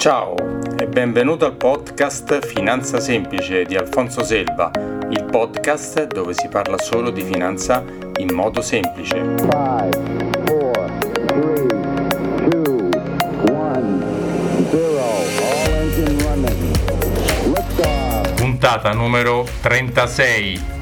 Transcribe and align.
Ciao 0.00 0.34
e 0.78 0.86
benvenuto 0.86 1.44
al 1.44 1.56
podcast 1.56 2.46
Finanza 2.46 2.98
Semplice 3.00 3.64
di 3.64 3.76
Alfonso 3.76 4.24
Selva, 4.24 4.70
il 5.10 5.26
podcast 5.30 6.06
dove 6.06 6.32
si 6.32 6.48
parla 6.48 6.78
solo 6.78 7.10
di 7.10 7.20
finanza 7.20 7.84
in 8.16 8.32
modo 8.32 8.62
semplice. 8.62 9.16
Five, 9.36 9.90
four, 10.46 10.90
three, 11.26 11.66
two, 12.48 12.88
one, 13.52 14.02
Puntata 18.36 18.92
numero 18.94 19.46
36. 19.60 20.79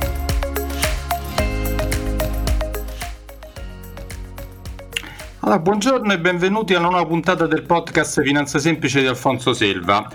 Allora, 5.48 5.62
buongiorno 5.62 6.12
e 6.12 6.20
benvenuti 6.20 6.74
alla 6.74 6.88
nuova 6.88 7.06
puntata 7.06 7.46
del 7.46 7.62
podcast 7.62 8.20
Finanza 8.20 8.58
Semplice 8.58 9.00
di 9.00 9.06
Alfonso 9.06 9.54
Selva. 9.54 10.06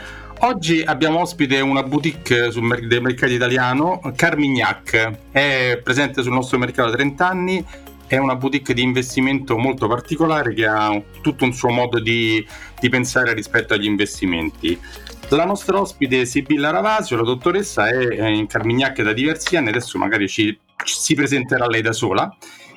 Oggi 0.42 0.84
abbiamo 0.84 1.22
ospite 1.22 1.60
una 1.60 1.82
boutique 1.82 2.52
sul 2.52 2.62
mer- 2.62 2.86
del 2.86 3.02
mercato 3.02 3.32
italiano, 3.32 4.00
Carmignac. 4.16 5.32
È 5.32 5.82
presente 5.84 6.22
sul 6.22 6.34
nostro 6.34 6.60
mercato 6.60 6.92
da 6.92 6.98
30 6.98 7.28
anni, 7.28 7.66
è 8.06 8.18
una 8.18 8.36
boutique 8.36 8.76
di 8.76 8.84
investimento 8.84 9.58
molto 9.58 9.88
particolare 9.88 10.54
che 10.54 10.68
ha 10.68 11.02
tutto 11.24 11.46
un 11.46 11.54
suo 11.54 11.70
modo 11.70 12.00
di, 12.00 12.46
di 12.80 12.90
pensare 12.90 13.34
rispetto 13.34 13.74
agli 13.74 13.88
investimenti. 13.88 14.80
La 15.30 15.46
nostra 15.46 15.80
ospite 15.80 16.26
Sibilla 16.26 16.70
Ravasio, 16.70 17.18
la 17.18 17.24
dottoressa, 17.24 17.88
è 17.88 18.28
in 18.28 18.46
Carmignac 18.46 19.02
da 19.02 19.14
diversi 19.14 19.56
anni, 19.56 19.70
adesso 19.70 19.98
magari 19.98 20.30
ci, 20.30 20.56
ci 20.84 20.94
si 20.96 21.16
presenterà 21.16 21.66
lei 21.66 21.82
da 21.82 21.92
sola 21.92 22.32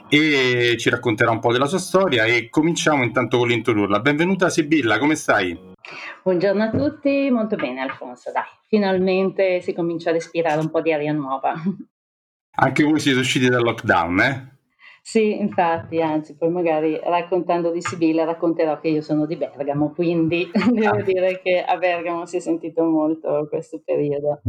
e 0.08 0.76
ci 0.78 0.90
racconterà 0.90 1.30
un 1.30 1.40
po' 1.40 1.52
della 1.52 1.66
sua 1.66 1.78
storia 1.78 2.24
e 2.24 2.48
cominciamo 2.48 3.02
intanto 3.02 3.38
con 3.38 3.48
l'introdurla. 3.48 4.00
Benvenuta 4.00 4.48
Sibilla, 4.48 4.98
come 4.98 5.14
stai? 5.16 5.74
Buongiorno 6.22 6.62
a 6.64 6.70
tutti, 6.70 7.30
molto 7.30 7.56
bene 7.56 7.80
Alfonso, 7.80 8.30
dai, 8.32 8.42
finalmente 8.68 9.60
si 9.60 9.72
comincia 9.72 10.10
a 10.10 10.14
respirare 10.14 10.60
un 10.60 10.70
po' 10.70 10.80
di 10.80 10.92
aria 10.92 11.12
nuova. 11.12 11.54
Anche 12.58 12.84
voi 12.84 13.00
siete 13.00 13.18
usciti 13.18 13.48
dal 13.48 13.62
lockdown, 13.62 14.20
eh? 14.20 14.54
Sì, 15.02 15.38
infatti, 15.38 16.00
anzi, 16.02 16.36
poi 16.36 16.50
magari 16.50 16.98
raccontando 17.00 17.70
di 17.70 17.80
Sibilla 17.80 18.24
racconterò 18.24 18.80
che 18.80 18.88
io 18.88 19.02
sono 19.02 19.24
di 19.24 19.36
Bergamo, 19.36 19.92
quindi 19.92 20.50
devo 20.72 20.96
ah. 20.96 21.02
dire 21.02 21.40
che 21.40 21.62
a 21.62 21.76
Bergamo 21.76 22.26
si 22.26 22.38
è 22.38 22.40
sentito 22.40 22.82
molto 22.82 23.46
questo 23.48 23.80
periodo. 23.84 24.40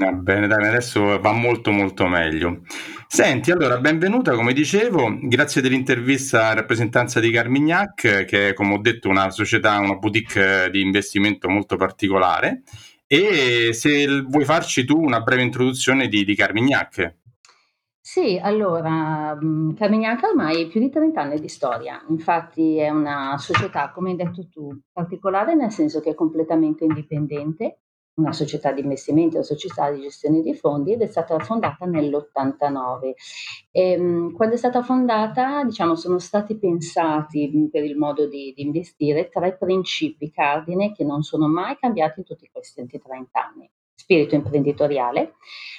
Va 0.00 0.12
bene, 0.12 0.46
dai, 0.46 0.66
adesso 0.66 1.20
va 1.20 1.32
molto 1.32 1.72
molto 1.72 2.06
meglio. 2.06 2.62
Senti, 3.06 3.50
allora, 3.50 3.78
benvenuta, 3.78 4.32
come 4.32 4.54
dicevo, 4.54 5.18
grazie 5.20 5.60
dell'intervista 5.60 6.46
a 6.46 6.54
rappresentanza 6.54 7.20
di 7.20 7.30
Carmignac, 7.30 8.24
che 8.24 8.48
è, 8.48 8.54
come 8.54 8.72
ho 8.72 8.78
detto, 8.78 9.10
una 9.10 9.28
società, 9.28 9.78
una 9.78 9.96
boutique 9.96 10.70
di 10.70 10.80
investimento 10.80 11.50
molto 11.50 11.76
particolare. 11.76 12.62
E 13.06 13.74
se 13.74 14.22
vuoi 14.22 14.46
farci 14.46 14.86
tu 14.86 14.98
una 14.98 15.20
breve 15.20 15.42
introduzione 15.42 16.08
di, 16.08 16.24
di 16.24 16.34
Carmignac. 16.34 17.16
Sì, 18.00 18.40
allora, 18.42 19.38
mm, 19.38 19.74
Carmignac 19.74 20.22
ormai 20.22 20.66
più 20.68 20.80
di 20.80 20.88
30 20.88 21.20
anni 21.20 21.38
di 21.40 21.48
storia, 21.48 22.02
infatti 22.08 22.78
è 22.78 22.88
una 22.88 23.36
società, 23.36 23.90
come 23.90 24.12
hai 24.12 24.16
detto 24.16 24.48
tu, 24.48 24.74
particolare 24.90 25.54
nel 25.54 25.70
senso 25.70 26.00
che 26.00 26.10
è 26.10 26.14
completamente 26.14 26.84
indipendente, 26.84 27.80
una 28.14 28.32
società 28.32 28.72
di 28.72 28.80
investimenti, 28.80 29.36
una 29.36 29.44
società 29.44 29.90
di 29.90 30.02
gestione 30.02 30.42
di 30.42 30.54
fondi 30.54 30.92
ed 30.92 31.02
è 31.02 31.06
stata 31.06 31.38
fondata 31.38 31.86
nell'89. 31.86 33.12
E, 33.70 33.92
ehm, 33.92 34.32
quando 34.32 34.54
è 34.54 34.58
stata 34.58 34.82
fondata, 34.82 35.64
diciamo, 35.64 35.94
sono 35.94 36.18
stati 36.18 36.58
pensati 36.58 37.68
per 37.70 37.84
il 37.84 37.96
modo 37.96 38.26
di, 38.26 38.52
di 38.54 38.62
investire 38.62 39.28
tre 39.28 39.56
principi 39.56 40.30
cardine 40.30 40.92
che 40.92 41.04
non 41.04 41.22
sono 41.22 41.48
mai 41.48 41.76
cambiati 41.78 42.20
in 42.20 42.26
tutti 42.26 42.48
questi 42.52 42.86
30 42.86 43.28
anni 43.32 43.70
spirito 44.00 44.34
imprenditoriale, 44.34 45.34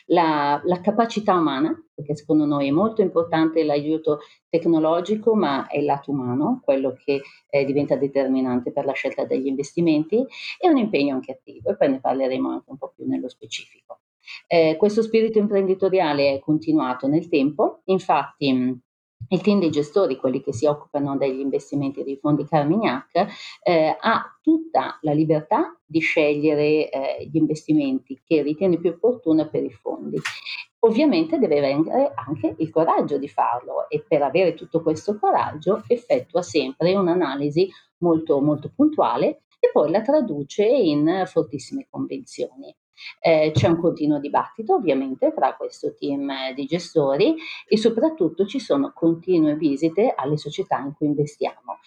la, 0.07 0.61
la, 0.63 0.79
capacità 0.79 1.33
umana, 1.33 1.75
perché 1.93 2.15
secondo 2.15 2.45
noi 2.45 2.67
è 2.67 2.71
molto 2.71 3.01
importante 3.01 3.63
l'aiuto 3.63 4.19
tecnologico, 4.47 5.33
ma 5.33 5.67
è 5.67 5.79
il 5.79 5.85
lato 5.85 6.11
umano, 6.11 6.61
quello 6.63 6.95
che 7.03 7.21
eh, 7.49 7.65
diventa 7.65 7.95
determinante 7.95 8.71
per 8.71 8.85
la 8.85 8.91
scelta 8.93 9.25
degli 9.25 9.47
investimenti, 9.47 10.23
e 10.59 10.69
un 10.69 10.77
impegno 10.77 11.15
anche 11.15 11.31
attivo, 11.31 11.71
e 11.71 11.77
poi 11.77 11.89
ne 11.89 11.99
parleremo 11.99 12.49
anche 12.49 12.69
un 12.69 12.77
po' 12.77 12.93
più 12.95 13.07
nello 13.07 13.27
specifico. 13.27 14.01
Eh, 14.47 14.75
questo 14.77 15.01
spirito 15.01 15.39
imprenditoriale 15.39 16.35
è 16.35 16.39
continuato 16.39 17.07
nel 17.07 17.27
tempo, 17.27 17.81
infatti 17.85 18.79
il 19.29 19.41
team 19.41 19.59
dei 19.59 19.69
gestori, 19.69 20.17
quelli 20.17 20.41
che 20.41 20.53
si 20.53 20.65
occupano 20.65 21.17
degli 21.17 21.39
investimenti 21.39 22.03
dei 22.03 22.17
fondi 22.17 22.45
Carmignac, 22.45 23.27
eh, 23.63 23.95
ha 23.99 24.39
tutta 24.41 24.97
la 25.01 25.13
libertà 25.13 25.77
di 25.85 25.99
scegliere 25.99 26.89
eh, 26.89 27.29
gli 27.31 27.37
investimenti 27.37 28.21
che 28.25 28.41
ritiene 28.41 28.77
più 28.79 28.89
opportuno 28.89 29.49
per 29.49 29.63
i 29.63 29.71
fondi. 29.71 30.19
Ovviamente 30.83 31.37
deve 31.37 31.57
avere 31.59 32.11
anche 32.15 32.55
il 32.57 32.69
coraggio 32.71 33.17
di 33.17 33.27
farlo 33.27 33.87
e 33.87 34.03
per 34.07 34.23
avere 34.23 34.55
tutto 34.55 34.81
questo 34.81 35.19
coraggio 35.19 35.83
effettua 35.87 36.41
sempre 36.41 36.95
un'analisi 36.95 37.69
molto, 37.99 38.41
molto 38.41 38.71
puntuale 38.75 39.43
e 39.59 39.69
poi 39.71 39.91
la 39.91 40.01
traduce 40.01 40.65
in 40.65 41.23
fortissime 41.27 41.85
convenzioni. 41.87 42.75
Eh, 43.19 43.51
c'è 43.53 43.67
un 43.67 43.79
continuo 43.79 44.19
dibattito 44.19 44.75
ovviamente 44.75 45.33
tra 45.33 45.55
questo 45.55 45.93
team 45.93 46.53
di 46.53 46.65
gestori 46.65 47.35
e 47.67 47.77
soprattutto 47.77 48.45
ci 48.45 48.59
sono 48.59 48.91
continue 48.93 49.55
visite 49.55 50.13
alle 50.15 50.37
società 50.37 50.79
in 50.79 50.93
cui 50.93 51.07
investiamo. 51.07 51.79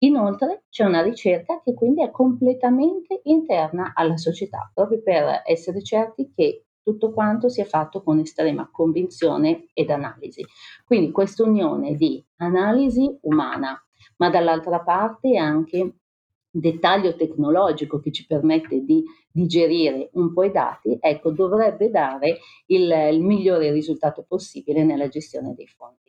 Inoltre 0.00 0.64
c'è 0.70 0.84
una 0.84 1.02
ricerca 1.02 1.60
che 1.62 1.74
quindi 1.74 2.02
è 2.02 2.10
completamente 2.10 3.20
interna 3.24 3.92
alla 3.94 4.16
società, 4.16 4.70
proprio 4.72 5.02
per 5.02 5.42
essere 5.44 5.82
certi 5.82 6.30
che 6.34 6.64
tutto 6.82 7.12
quanto 7.12 7.48
sia 7.50 7.66
fatto 7.66 8.02
con 8.02 8.18
estrema 8.18 8.68
convinzione 8.72 9.68
ed 9.74 9.90
analisi. 9.90 10.42
Quindi 10.86 11.10
questa 11.10 11.42
unione 11.42 11.94
di 11.96 12.24
analisi 12.36 13.18
umana, 13.22 13.78
ma 14.16 14.30
dall'altra 14.30 14.80
parte 14.80 15.36
anche 15.36 15.96
dettaglio 16.50 17.14
tecnologico 17.14 18.00
che 18.00 18.10
ci 18.10 18.26
permette 18.26 18.84
di 18.84 19.04
digerire 19.30 20.10
un 20.12 20.32
po' 20.32 20.44
i 20.44 20.50
dati, 20.50 20.96
ecco, 21.00 21.30
dovrebbe 21.30 21.90
dare 21.90 22.38
il, 22.66 22.90
il 23.12 23.20
migliore 23.20 23.72
risultato 23.72 24.24
possibile 24.26 24.84
nella 24.84 25.08
gestione 25.08 25.54
dei 25.54 25.66
fondi. 25.66 26.08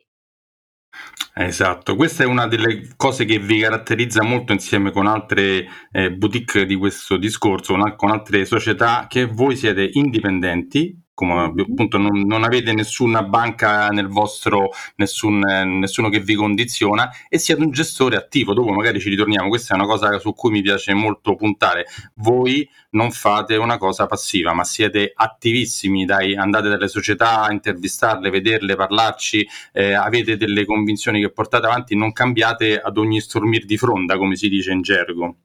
Esatto, 1.32 1.94
questa 1.94 2.24
è 2.24 2.26
una 2.26 2.48
delle 2.48 2.88
cose 2.96 3.24
che 3.24 3.38
vi 3.38 3.60
caratterizza 3.60 4.22
molto 4.24 4.52
insieme 4.52 4.90
con 4.90 5.06
altre 5.06 5.66
eh, 5.92 6.12
boutique 6.12 6.66
di 6.66 6.74
questo 6.74 7.16
discorso, 7.16 7.76
con, 7.96 8.10
altre 8.10 8.44
società, 8.44 9.06
che 9.08 9.26
voi 9.26 9.56
siete 9.56 9.88
indipendenti, 9.92 10.98
come 11.20 11.52
appunto 11.62 11.98
non, 11.98 12.22
non, 12.22 12.44
avete 12.44 12.72
nessuna 12.72 13.22
banca 13.22 13.88
nel 13.88 14.08
vostro, 14.08 14.70
nessun, 14.96 15.38
nessuno 15.38 16.08
che 16.08 16.20
vi 16.20 16.34
condiziona 16.34 17.10
e 17.28 17.38
siete 17.38 17.60
un 17.60 17.70
gestore 17.70 18.16
attivo. 18.16 18.54
Dopo 18.54 18.70
magari 18.70 19.00
ci 19.00 19.10
ritorniamo, 19.10 19.48
questa 19.48 19.74
è 19.74 19.76
una 19.76 19.86
cosa 19.86 20.18
su 20.18 20.32
cui 20.32 20.50
mi 20.50 20.62
piace 20.62 20.94
molto 20.94 21.34
puntare. 21.34 21.84
Voi 22.14 22.66
non 22.92 23.10
fate 23.10 23.56
una 23.56 23.76
cosa 23.76 24.06
passiva, 24.06 24.54
ma 24.54 24.64
siete 24.64 25.12
attivissimi, 25.14 26.06
dai, 26.06 26.34
andate 26.34 26.70
dalle 26.70 26.88
società 26.88 27.42
a 27.42 27.52
intervistarle, 27.52 28.30
vederle, 28.30 28.74
parlarci, 28.74 29.46
eh, 29.72 29.92
avete 29.92 30.38
delle 30.38 30.64
convinzioni 30.64 31.20
che 31.20 31.30
portate 31.30 31.66
avanti, 31.66 31.94
non 31.94 32.12
cambiate 32.12 32.80
ad 32.80 32.96
ogni 32.96 33.20
stormir 33.20 33.66
di 33.66 33.76
fronda, 33.76 34.16
come 34.16 34.36
si 34.36 34.48
dice 34.48 34.72
in 34.72 34.80
gergo. 34.80 35.36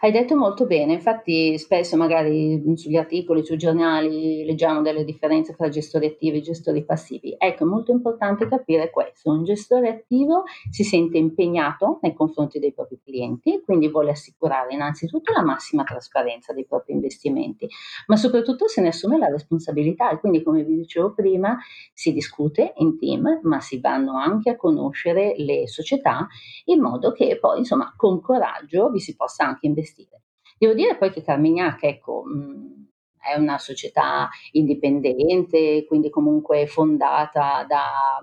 Hai 0.00 0.12
detto 0.12 0.36
molto 0.36 0.64
bene, 0.64 0.92
infatti 0.92 1.58
spesso 1.58 1.96
magari 1.96 2.62
sugli 2.76 2.94
articoli, 2.94 3.44
sui 3.44 3.56
giornali 3.56 4.44
leggiamo 4.44 4.80
delle 4.80 5.04
differenze 5.04 5.56
tra 5.56 5.68
gestori 5.68 6.06
attivi 6.06 6.38
e 6.38 6.40
gestori 6.40 6.84
passivi. 6.84 7.34
Ecco, 7.36 7.64
è 7.64 7.66
molto 7.66 7.90
importante 7.90 8.46
capire 8.46 8.90
questo. 8.90 9.30
Un 9.32 9.42
gestore 9.42 9.88
attivo 9.88 10.44
si 10.70 10.84
sente 10.84 11.18
impegnato 11.18 11.98
nei 12.02 12.14
confronti 12.14 12.60
dei 12.60 12.72
propri 12.72 13.00
clienti, 13.02 13.60
quindi 13.64 13.88
vuole 13.88 14.12
assicurare 14.12 14.72
innanzitutto 14.72 15.32
la 15.32 15.42
massima 15.42 15.82
trasparenza 15.82 16.52
dei 16.52 16.64
propri 16.64 16.92
investimenti, 16.92 17.66
ma 18.06 18.14
soprattutto 18.16 18.68
se 18.68 18.80
ne 18.80 18.88
assume 18.88 19.18
la 19.18 19.26
responsabilità 19.26 20.10
e 20.10 20.20
quindi 20.20 20.44
come 20.44 20.62
vi 20.62 20.76
dicevo 20.76 21.12
prima 21.12 21.58
si 21.92 22.12
discute 22.12 22.72
in 22.76 22.98
team, 23.00 23.40
ma 23.42 23.58
si 23.58 23.80
vanno 23.80 24.16
anche 24.16 24.50
a 24.50 24.56
conoscere 24.56 25.34
le 25.38 25.66
società 25.66 26.28
in 26.66 26.80
modo 26.80 27.10
che 27.10 27.36
poi 27.40 27.58
insomma 27.58 27.92
con 27.96 28.20
coraggio 28.20 28.90
vi 28.90 29.00
si 29.00 29.16
possa 29.16 29.44
anche 29.44 29.66
investire 29.66 29.86
investire. 29.88 30.22
Devo 30.58 30.74
dire 30.74 30.96
poi 30.96 31.10
che 31.10 31.22
Carmignac, 31.22 31.82
ecco, 31.84 32.24
mh, 32.24 32.86
è 33.20 33.36
una 33.36 33.58
società 33.58 34.28
indipendente, 34.52 35.84
quindi 35.86 36.08
comunque 36.08 36.66
fondata 36.66 37.64
da, 37.68 38.20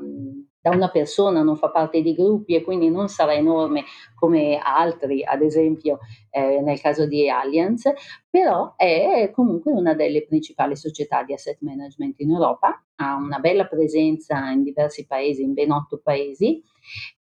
da, 0.59 0.69
una 0.71 0.89
persona, 0.89 1.43
non 1.43 1.57
fa 1.57 1.69
parte 1.69 2.01
di 2.01 2.13
gruppi 2.15 2.55
e 2.55 2.63
quindi 2.63 2.89
non 2.89 3.07
sarà 3.07 3.33
enorme 3.33 3.83
come 4.15 4.57
altri, 4.57 5.23
ad 5.23 5.41
esempio 5.41 5.99
eh, 6.31 6.61
nel 6.61 6.81
caso 6.81 7.05
di 7.05 7.29
Allianz, 7.29 7.83
però 8.29 8.73
è 8.75 9.29
comunque 9.33 9.71
una 9.71 9.93
delle 9.93 10.25
principali 10.25 10.75
società 10.75 11.23
di 11.23 11.33
asset 11.33 11.57
management 11.59 12.19
in 12.21 12.31
Europa, 12.31 12.83
ha 12.95 13.15
una 13.15 13.39
bella 13.39 13.67
presenza 13.67 14.49
in 14.49 14.63
diversi 14.63 15.05
paesi, 15.05 15.43
in 15.43 15.53
ben 15.53 15.71
otto 15.71 15.99
paesi 16.01 16.63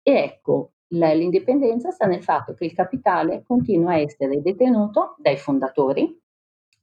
e 0.02 0.12
ecco, 0.12 0.74
L'indipendenza 0.94 1.92
sta 1.92 2.06
nel 2.06 2.24
fatto 2.24 2.54
che 2.54 2.66
il 2.66 2.74
capitale 2.74 3.44
continua 3.46 3.92
a 3.94 3.98
essere 3.98 4.42
detenuto 4.42 5.16
dai 5.18 5.38
fondatori, 5.38 6.18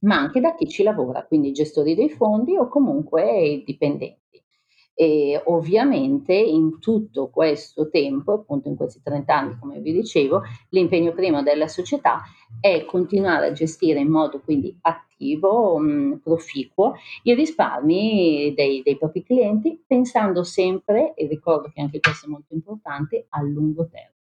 ma 0.01 0.17
anche 0.17 0.39
da 0.39 0.53
chi 0.53 0.67
ci 0.67 0.83
lavora, 0.83 1.25
quindi 1.25 1.51
gestori 1.51 1.95
dei 1.95 2.09
fondi 2.09 2.57
o 2.57 2.67
comunque 2.67 3.63
dipendenti. 3.65 4.20
E 4.93 5.41
ovviamente 5.45 6.33
in 6.33 6.79
tutto 6.79 7.29
questo 7.29 7.89
tempo, 7.89 8.33
appunto 8.33 8.67
in 8.67 8.75
questi 8.75 9.01
30 9.01 9.35
anni, 9.35 9.57
come 9.59 9.79
vi 9.79 9.93
dicevo, 9.93 10.43
l'impegno 10.69 11.13
primo 11.13 11.41
della 11.41 11.67
società 11.67 12.21
è 12.59 12.85
continuare 12.85 13.47
a 13.47 13.51
gestire 13.51 13.99
in 13.99 14.09
modo 14.09 14.41
quindi 14.41 14.77
attivo, 14.81 15.77
mh, 15.77 15.91
mm, 15.91 16.13
proficuo, 16.17 16.95
i 17.23 17.33
risparmi 17.33 18.53
dei, 18.55 18.81
dei 18.83 18.97
propri 18.97 19.23
clienti, 19.23 19.81
pensando 19.85 20.43
sempre, 20.43 21.13
e 21.15 21.27
ricordo 21.27 21.71
che 21.73 21.81
anche 21.81 21.99
questo 21.99 22.27
è 22.27 22.29
molto 22.29 22.53
importante, 22.53 23.25
a 23.29 23.41
lungo 23.41 23.87
termine. 23.87 24.19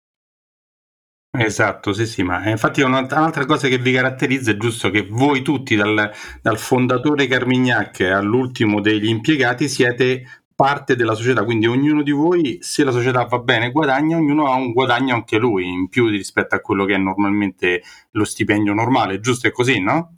Esatto, 1.40 1.94
sì, 1.94 2.08
sì, 2.08 2.24
ma 2.24 2.50
infatti 2.50 2.82
un'altra 2.82 3.46
cosa 3.46 3.68
che 3.68 3.78
vi 3.78 3.92
caratterizza 3.92 4.52
è 4.52 4.58
giusto 4.58 4.90
che 4.90 5.06
voi 5.08 5.44
tutti, 5.44 5.76
dal, 5.76 6.12
dal 6.42 6.58
fondatore 6.58 7.28
Carmignac 7.28 8.00
all'ultimo 8.02 8.82
degli 8.82 9.08
impiegati, 9.08 9.70
siete 9.70 10.24
parte 10.58 10.96
della 10.96 11.14
società, 11.14 11.44
quindi 11.44 11.68
ognuno 11.68 12.02
di 12.02 12.10
voi, 12.10 12.58
se 12.62 12.84
la 12.84 12.90
società 12.90 13.26
va 13.26 13.38
bene, 13.38 13.72
guadagna, 13.72 14.18
ognuno 14.18 14.48
ha 14.48 14.56
un 14.56 14.72
guadagno 14.72 15.14
anche 15.14 15.38
lui, 15.38 15.68
in 15.68 15.88
più 15.88 16.08
rispetto 16.08 16.56
a 16.56 16.62
quello 16.62 16.84
che 16.84 16.96
è 16.96 16.98
normalmente 16.98 17.84
lo 18.12 18.26
stipendio 18.26 18.74
normale, 18.74 19.20
giusto? 19.20 19.46
È 19.46 19.52
così, 19.52 19.80
no? 19.80 20.16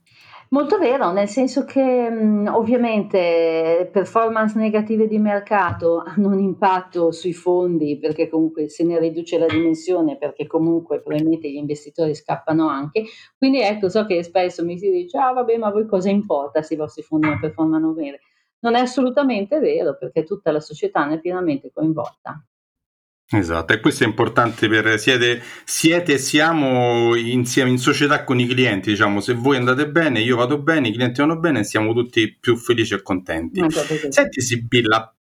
Molto 0.52 0.78
vero, 0.78 1.12
nel 1.12 1.28
senso 1.28 1.66
che 1.66 2.10
ovviamente 2.48 3.90
performance 3.92 4.58
negative 4.58 5.08
di 5.10 5.20
mercato 5.20 6.02
hanno 6.08 6.30
un 6.30 6.40
impatto 6.40 7.12
sui 7.12 7.34
fondi 7.34 8.00
perché 8.00 8.30
comunque 8.30 8.70
se 8.70 8.86
ne 8.86 8.98
riduce 8.98 9.38
la 9.38 9.46
dimensione 9.46 10.18
perché 10.18 10.48
comunque 10.48 11.02
probabilmente 11.02 11.52
gli 11.52 11.58
investitori 11.58 12.16
scappano 12.16 12.70
anche. 12.70 13.04
Quindi 13.38 13.60
ecco, 13.60 13.90
so 13.90 14.06
che 14.06 14.24
spesso 14.24 14.64
mi 14.64 14.80
si 14.80 14.90
dice 14.90 15.18
ah 15.18 15.34
vabbè 15.34 15.58
ma 15.58 15.68
a 15.68 15.72
voi 15.72 15.86
cosa 15.86 16.10
importa 16.10 16.62
se 16.62 16.76
i 16.76 16.78
vostri 16.78 17.04
fondi 17.04 17.28
non 17.28 17.40
performano 17.42 17.92
bene? 17.92 18.20
Non 18.62 18.76
è 18.76 18.80
assolutamente 18.80 19.60
vero 19.60 19.98
perché 19.98 20.24
tutta 20.24 20.52
la 20.52 20.60
società 20.60 21.06
ne 21.06 21.16
è 21.16 21.20
pienamente 21.20 21.72
coinvolta. 21.74 22.44
Esatto, 23.32 23.74
e 23.74 23.80
questo 23.80 24.04
è 24.04 24.08
importante 24.08 24.68
per 24.68 24.98
siete, 24.98 25.40
siete 25.64 26.14
e 26.14 26.18
siamo 26.18 27.16
insieme 27.16 27.70
in 27.70 27.78
società 27.78 28.24
con 28.24 28.40
i 28.40 28.48
clienti, 28.48 28.90
diciamo, 28.90 29.20
se 29.20 29.34
voi 29.34 29.56
andate 29.56 29.88
bene, 29.88 30.20
io 30.20 30.36
vado 30.36 30.60
bene, 30.60 30.88
i 30.88 30.94
clienti 30.94 31.22
vanno 31.22 31.38
bene, 31.38 31.64
siamo 31.64 31.94
tutti 31.94 32.36
più 32.40 32.56
felici 32.56 32.96
e 32.96 33.04
contenti. 33.04 33.64
Senti 34.10 34.42
Sibilla, 34.42 35.16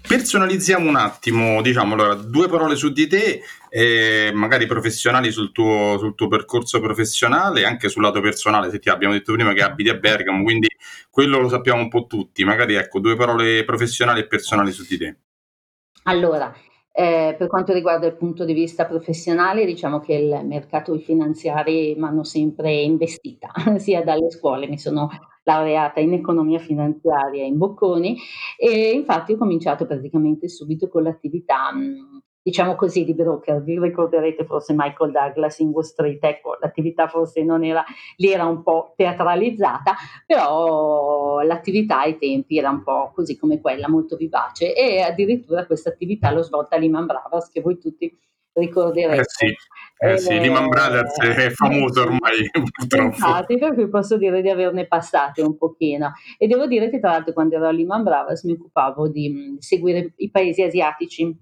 personalizziamo 0.00 0.88
un 0.88 0.96
attimo, 0.96 1.62
diciamo, 1.62 1.94
allora, 1.94 2.14
due 2.14 2.48
parole 2.48 2.74
su 2.74 2.90
di 2.90 3.06
te, 3.06 3.42
eh, 3.68 4.32
magari 4.34 4.66
professionali 4.66 5.30
sul 5.30 5.52
tuo, 5.52 5.96
sul 5.98 6.16
tuo 6.16 6.26
percorso 6.26 6.80
professionale, 6.80 7.64
anche 7.64 7.88
sul 7.88 8.02
lato 8.02 8.20
personale, 8.20 8.70
se 8.70 8.80
ti 8.80 8.88
abbiamo 8.88 9.14
detto 9.14 9.32
prima 9.32 9.52
che 9.52 9.62
abiti 9.62 9.90
a 9.90 9.94
Bergamo, 9.94 10.42
quindi 10.42 10.68
quello 11.08 11.38
lo 11.38 11.48
sappiamo 11.48 11.80
un 11.80 11.88
po' 11.88 12.06
tutti, 12.06 12.42
magari 12.44 12.74
ecco, 12.74 12.98
due 12.98 13.14
parole 13.14 13.62
professionali 13.64 14.20
e 14.20 14.26
personali 14.26 14.72
su 14.72 14.84
di 14.88 14.98
te. 14.98 15.16
Allora, 16.04 16.52
eh, 16.90 17.36
per 17.38 17.46
quanto 17.46 17.72
riguarda 17.72 18.06
il 18.06 18.16
punto 18.16 18.44
di 18.44 18.52
vista 18.52 18.86
professionale, 18.86 19.64
diciamo 19.64 20.00
che 20.00 20.14
il 20.14 20.44
mercato 20.44 20.98
finanziari 20.98 21.94
mi 21.96 22.04
hanno 22.04 22.24
sempre 22.24 22.72
investita, 22.72 23.52
sia 23.78 24.02
dalle 24.02 24.32
scuole, 24.32 24.66
mi 24.66 24.78
sono 24.78 25.08
laureata 25.44 26.00
in 26.00 26.12
economia 26.12 26.58
finanziaria 26.58 27.44
in 27.44 27.58
Bocconi 27.58 28.18
e 28.56 28.90
infatti 28.90 29.32
ho 29.32 29.36
cominciato 29.36 29.86
praticamente 29.86 30.48
subito 30.48 30.88
con 30.88 31.02
l'attività 31.02 31.72
mh, 31.72 32.22
diciamo 32.42 32.74
così, 32.74 33.04
di 33.04 33.14
broker. 33.14 33.62
Vi 33.62 33.78
ricorderete 33.78 34.44
forse 34.44 34.74
Michael 34.76 35.12
Douglas 35.12 35.58
in 35.60 35.68
Wall 35.68 35.84
Street, 35.84 36.22
ecco, 36.22 36.56
l'attività 36.60 37.06
forse 37.06 37.42
non 37.44 37.64
era, 37.64 37.84
lì 38.16 38.32
era 38.32 38.46
un 38.46 38.62
po' 38.62 38.94
teatralizzata, 38.96 39.94
però 40.26 41.40
l'attività 41.42 42.00
ai 42.00 42.18
tempi 42.18 42.58
era 42.58 42.70
un 42.70 42.82
po' 42.82 43.12
così 43.14 43.38
come 43.38 43.60
quella, 43.60 43.88
molto 43.88 44.16
vivace 44.16 44.74
e 44.74 45.00
addirittura 45.00 45.66
questa 45.66 45.90
attività 45.90 46.30
l'ho 46.32 46.42
svolta 46.42 46.76
a 46.76 46.78
Lehman 46.78 47.06
Brothers, 47.06 47.48
che 47.48 47.60
voi 47.60 47.78
tutti 47.78 48.16
ricorderete. 48.52 49.20
Eh 49.20 49.24
sì. 49.26 49.54
Eh 50.04 50.18
sì, 50.18 50.34
Lehman 50.34 50.66
Brothers 50.66 51.16
è 51.20 51.50
famoso 51.50 52.02
ormai 52.02 52.50
purtroppo. 52.50 53.14
Infatti, 53.14 53.56
per 53.56 53.72
cui 53.74 53.88
posso 53.88 54.16
dire 54.16 54.42
di 54.42 54.50
averne 54.50 54.88
passate 54.88 55.42
un 55.42 55.56
pochino. 55.56 56.12
E 56.38 56.48
devo 56.48 56.66
dire 56.66 56.90
che 56.90 56.98
tra 56.98 57.10
l'altro 57.10 57.32
quando 57.32 57.54
ero 57.54 57.68
a 57.68 57.70
Lehman 57.70 58.02
Brothers 58.02 58.42
mi 58.42 58.52
occupavo 58.52 59.08
di 59.08 59.56
seguire 59.60 60.12
i 60.16 60.28
paesi 60.28 60.62
asiatici 60.62 61.38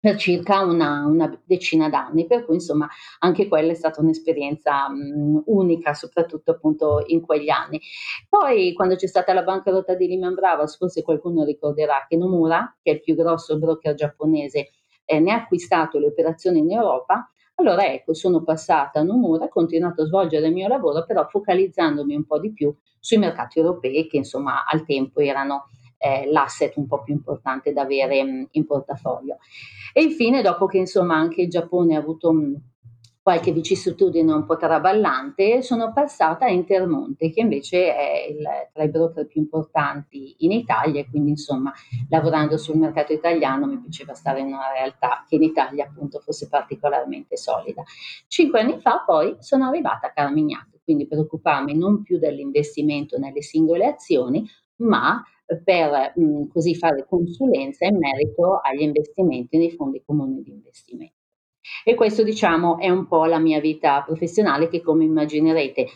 per 0.00 0.16
circa 0.16 0.62
una, 0.62 1.06
una, 1.06 1.40
decina 1.44 1.88
d'anni, 1.88 2.26
per 2.26 2.44
cui 2.44 2.56
insomma 2.56 2.88
anche 3.20 3.46
quella 3.46 3.70
è 3.70 3.74
stata 3.76 4.00
un'esperienza 4.00 4.88
mh, 4.88 5.44
unica, 5.46 5.94
soprattutto 5.94 6.50
appunto 6.50 7.04
in 7.06 7.20
quegli 7.20 7.50
anni. 7.50 7.80
Poi 8.28 8.72
quando 8.72 8.96
c'è 8.96 9.06
stata 9.06 9.32
la 9.32 9.44
bancarotta 9.44 9.94
di 9.94 10.08
Lehman 10.08 10.34
Brothers, 10.34 10.76
forse 10.76 11.02
qualcuno 11.02 11.44
ricorderà 11.44 12.04
che 12.08 12.16
Nomura, 12.16 12.76
che 12.82 12.90
è 12.90 12.94
il 12.94 13.00
più 13.00 13.14
grosso 13.14 13.56
broker 13.60 13.94
giapponese, 13.94 14.70
eh, 15.04 15.20
ne 15.20 15.32
ha 15.32 15.36
acquistato 15.36 15.98
le 15.98 16.06
operazioni 16.06 16.60
in 16.60 16.70
Europa, 16.70 17.30
allora 17.56 17.86
ecco, 17.86 18.14
sono 18.14 18.42
passata 18.42 19.00
a 19.00 19.02
Nomura, 19.02 19.44
ho 19.44 19.48
continuato 19.48 20.02
a 20.02 20.06
svolgere 20.06 20.46
il 20.46 20.52
mio 20.52 20.68
lavoro, 20.68 21.04
però 21.04 21.26
focalizzandomi 21.28 22.14
un 22.14 22.24
po' 22.24 22.38
di 22.38 22.52
più 22.52 22.74
sui 22.98 23.18
mercati 23.18 23.58
europei 23.58 24.06
che 24.08 24.16
insomma 24.16 24.64
al 24.64 24.84
tempo 24.84 25.20
erano 25.20 25.66
eh, 25.98 26.28
l'asset 26.30 26.76
un 26.76 26.86
po' 26.86 27.02
più 27.02 27.14
importante 27.14 27.72
da 27.72 27.82
avere 27.82 28.22
mh, 28.22 28.48
in 28.52 28.66
portafoglio. 28.66 29.36
E 29.92 30.02
infine, 30.02 30.42
dopo 30.42 30.66
che 30.66 30.78
insomma 30.78 31.16
anche 31.16 31.42
il 31.42 31.48
Giappone 31.48 31.94
ha 31.94 31.98
avuto 32.00 32.32
mh, 32.32 32.60
qualche 33.22 33.52
vicissitudine 33.52 34.32
un 34.32 34.44
po' 34.44 34.56
traballante, 34.56 35.62
sono 35.62 35.92
passata 35.92 36.46
a 36.46 36.50
Intermonte, 36.50 37.30
che 37.30 37.40
invece 37.40 37.94
è 37.94 38.26
il, 38.28 38.44
tra 38.72 38.82
i 38.82 38.88
broker 38.88 39.26
più 39.26 39.40
importanti 39.40 40.34
in 40.38 40.50
Italia, 40.50 41.00
e 41.00 41.08
quindi 41.08 41.30
insomma 41.30 41.72
lavorando 42.08 42.56
sul 42.56 42.76
mercato 42.76 43.12
italiano 43.12 43.66
mi 43.66 43.78
piaceva 43.78 44.14
stare 44.14 44.40
in 44.40 44.46
una 44.46 44.72
realtà 44.74 45.24
che 45.28 45.36
in 45.36 45.44
Italia 45.44 45.84
appunto 45.84 46.18
fosse 46.18 46.48
particolarmente 46.48 47.36
solida. 47.36 47.84
Cinque 48.26 48.60
anni 48.60 48.80
fa 48.80 49.04
poi 49.06 49.36
sono 49.38 49.66
arrivata 49.66 50.08
a 50.08 50.12
Carmignac, 50.12 50.80
quindi 50.82 51.06
per 51.06 51.18
occuparmi 51.18 51.76
non 51.76 52.02
più 52.02 52.18
dell'investimento 52.18 53.18
nelle 53.18 53.42
singole 53.42 53.86
azioni, 53.86 54.44
ma 54.78 55.22
per 55.62 56.12
mh, 56.16 56.48
così 56.48 56.74
fare 56.74 57.06
consulenza 57.08 57.84
in 57.84 57.98
merito 57.98 58.58
agli 58.60 58.80
investimenti 58.82 59.58
nei 59.58 59.70
fondi 59.70 60.02
comuni 60.04 60.42
di 60.42 60.50
investimento. 60.50 61.21
E 61.84 61.94
questo 61.94 62.22
diciamo 62.22 62.78
è 62.78 62.88
un 62.88 63.06
po' 63.06 63.24
la 63.24 63.38
mia 63.38 63.60
vita 63.60 64.02
professionale 64.04 64.68
che 64.68 64.82
come 64.82 65.04
immaginerete 65.04 65.86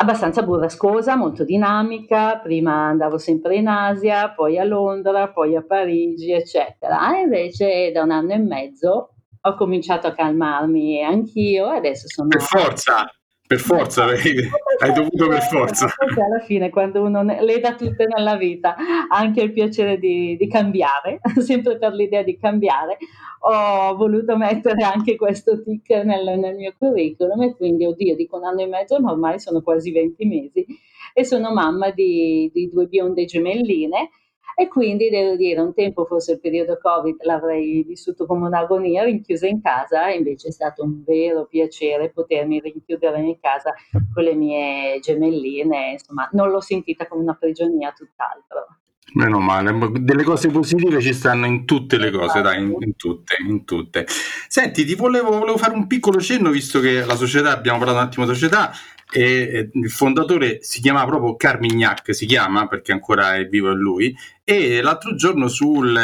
abbastanza 0.00 0.42
burrascosa, 0.42 1.16
molto 1.16 1.44
dinamica, 1.44 2.38
prima 2.38 2.86
andavo 2.86 3.18
sempre 3.18 3.56
in 3.56 3.66
Asia, 3.66 4.30
poi 4.30 4.58
a 4.58 4.64
Londra, 4.64 5.28
poi 5.30 5.56
a 5.56 5.64
Parigi, 5.64 6.32
eccetera. 6.32 7.16
E 7.16 7.22
invece 7.22 7.90
da 7.92 8.02
un 8.02 8.12
anno 8.12 8.32
e 8.32 8.38
mezzo 8.38 9.14
ho 9.40 9.54
cominciato 9.54 10.06
a 10.06 10.12
calmarmi 10.12 11.02
anch'io 11.02 11.72
e 11.72 11.76
adesso 11.78 12.06
sono... 12.08 12.28
Per 12.28 12.40
forza! 12.40 13.06
Per 13.48 13.60
forza, 13.60 14.04
hai 14.12 14.92
dovuto 14.92 15.26
per 15.26 15.40
forza. 15.40 15.88
Perché 15.96 16.20
alla 16.20 16.40
fine, 16.40 16.68
quando 16.68 17.02
uno 17.02 17.22
le 17.22 17.60
dà 17.60 17.74
tutte 17.74 18.04
nella 18.06 18.36
vita, 18.36 18.76
ha 18.76 19.16
anche 19.16 19.40
il 19.40 19.52
piacere 19.52 19.98
di, 19.98 20.36
di, 20.36 20.46
cambiare, 20.48 21.18
sempre 21.40 21.78
per 21.78 21.94
l'idea 21.94 22.22
di 22.22 22.36
cambiare, 22.36 22.98
ho 23.40 23.96
voluto 23.96 24.36
mettere 24.36 24.84
anche 24.84 25.16
questo 25.16 25.62
tic 25.62 25.88
nel, 25.88 26.38
nel 26.38 26.56
mio 26.56 26.74
curriculum 26.76 27.40
e 27.40 27.56
quindi, 27.56 27.86
oddio, 27.86 28.16
dico 28.16 28.36
un 28.36 28.44
anno 28.44 28.60
e 28.60 28.66
mezzo, 28.66 29.00
ma 29.00 29.12
ormai 29.12 29.40
sono 29.40 29.62
quasi 29.62 29.92
20 29.92 30.26
mesi 30.26 30.66
e 31.14 31.24
sono 31.24 31.50
mamma 31.50 31.90
di, 31.90 32.50
di 32.52 32.68
due 32.68 32.84
bionde 32.84 33.24
gemelline 33.24 34.10
e 34.60 34.66
quindi 34.66 35.08
devo 35.08 35.36
dire, 35.36 35.60
un 35.60 35.72
tempo 35.72 36.04
forse 36.04 36.32
il 36.32 36.40
periodo 36.40 36.80
Covid 36.82 37.22
l'avrei 37.22 37.84
vissuto 37.84 38.26
come 38.26 38.48
un'agonia 38.48 39.04
rinchiusa 39.04 39.46
in 39.46 39.62
casa, 39.62 40.08
invece 40.08 40.48
è 40.48 40.50
stato 40.50 40.82
un 40.82 41.04
vero 41.04 41.46
piacere 41.46 42.10
potermi 42.10 42.58
rinchiudere 42.58 43.20
in 43.20 43.38
casa 43.38 43.72
con 44.12 44.24
le 44.24 44.34
mie 44.34 44.98
gemelline, 44.98 45.92
insomma 45.92 46.28
non 46.32 46.50
l'ho 46.50 46.60
sentita 46.60 47.06
come 47.06 47.22
una 47.22 47.36
prigionia, 47.38 47.92
tutt'altro. 47.92 48.78
Meno 49.14 49.38
male, 49.38 49.74
delle 50.00 50.22
cose 50.22 50.48
positive 50.48 51.00
ci 51.00 51.14
stanno 51.14 51.46
in 51.46 51.64
tutte 51.64 51.96
le 51.96 52.10
cose, 52.10 52.42
dai, 52.42 52.62
in, 52.62 52.74
in, 52.78 52.94
tutte, 52.94 53.36
in 53.46 53.64
tutte. 53.64 54.06
Senti, 54.48 54.84
ti 54.84 54.94
volevo, 54.94 55.30
volevo, 55.30 55.56
fare 55.56 55.72
un 55.72 55.86
piccolo 55.86 56.20
cenno, 56.20 56.50
visto 56.50 56.78
che 56.80 57.04
la 57.04 57.16
società, 57.16 57.52
abbiamo 57.52 57.78
parlato 57.78 58.00
un 58.00 58.04
attimo 58.04 58.26
di 58.26 58.34
società, 58.34 58.70
e 59.10 59.70
il 59.72 59.90
fondatore 59.90 60.58
si 60.60 60.82
chiama 60.82 61.06
proprio 61.06 61.36
Carmignac, 61.36 62.14
si 62.14 62.26
chiama 62.26 62.68
perché 62.68 62.92
ancora 62.92 63.36
è 63.36 63.46
vivo 63.46 63.72
lui, 63.72 64.14
e 64.44 64.82
l'altro 64.82 65.14
giorno 65.14 65.48
sul, 65.48 65.98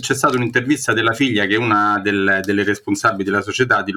c'è 0.00 0.14
stata 0.14 0.36
un'intervista 0.36 0.92
della 0.92 1.14
figlia 1.14 1.46
che 1.46 1.54
è 1.54 1.58
una 1.58 1.98
del, 2.02 2.40
delle 2.42 2.62
responsabili 2.62 3.24
della 3.24 3.40
società 3.40 3.82
di, 3.82 3.94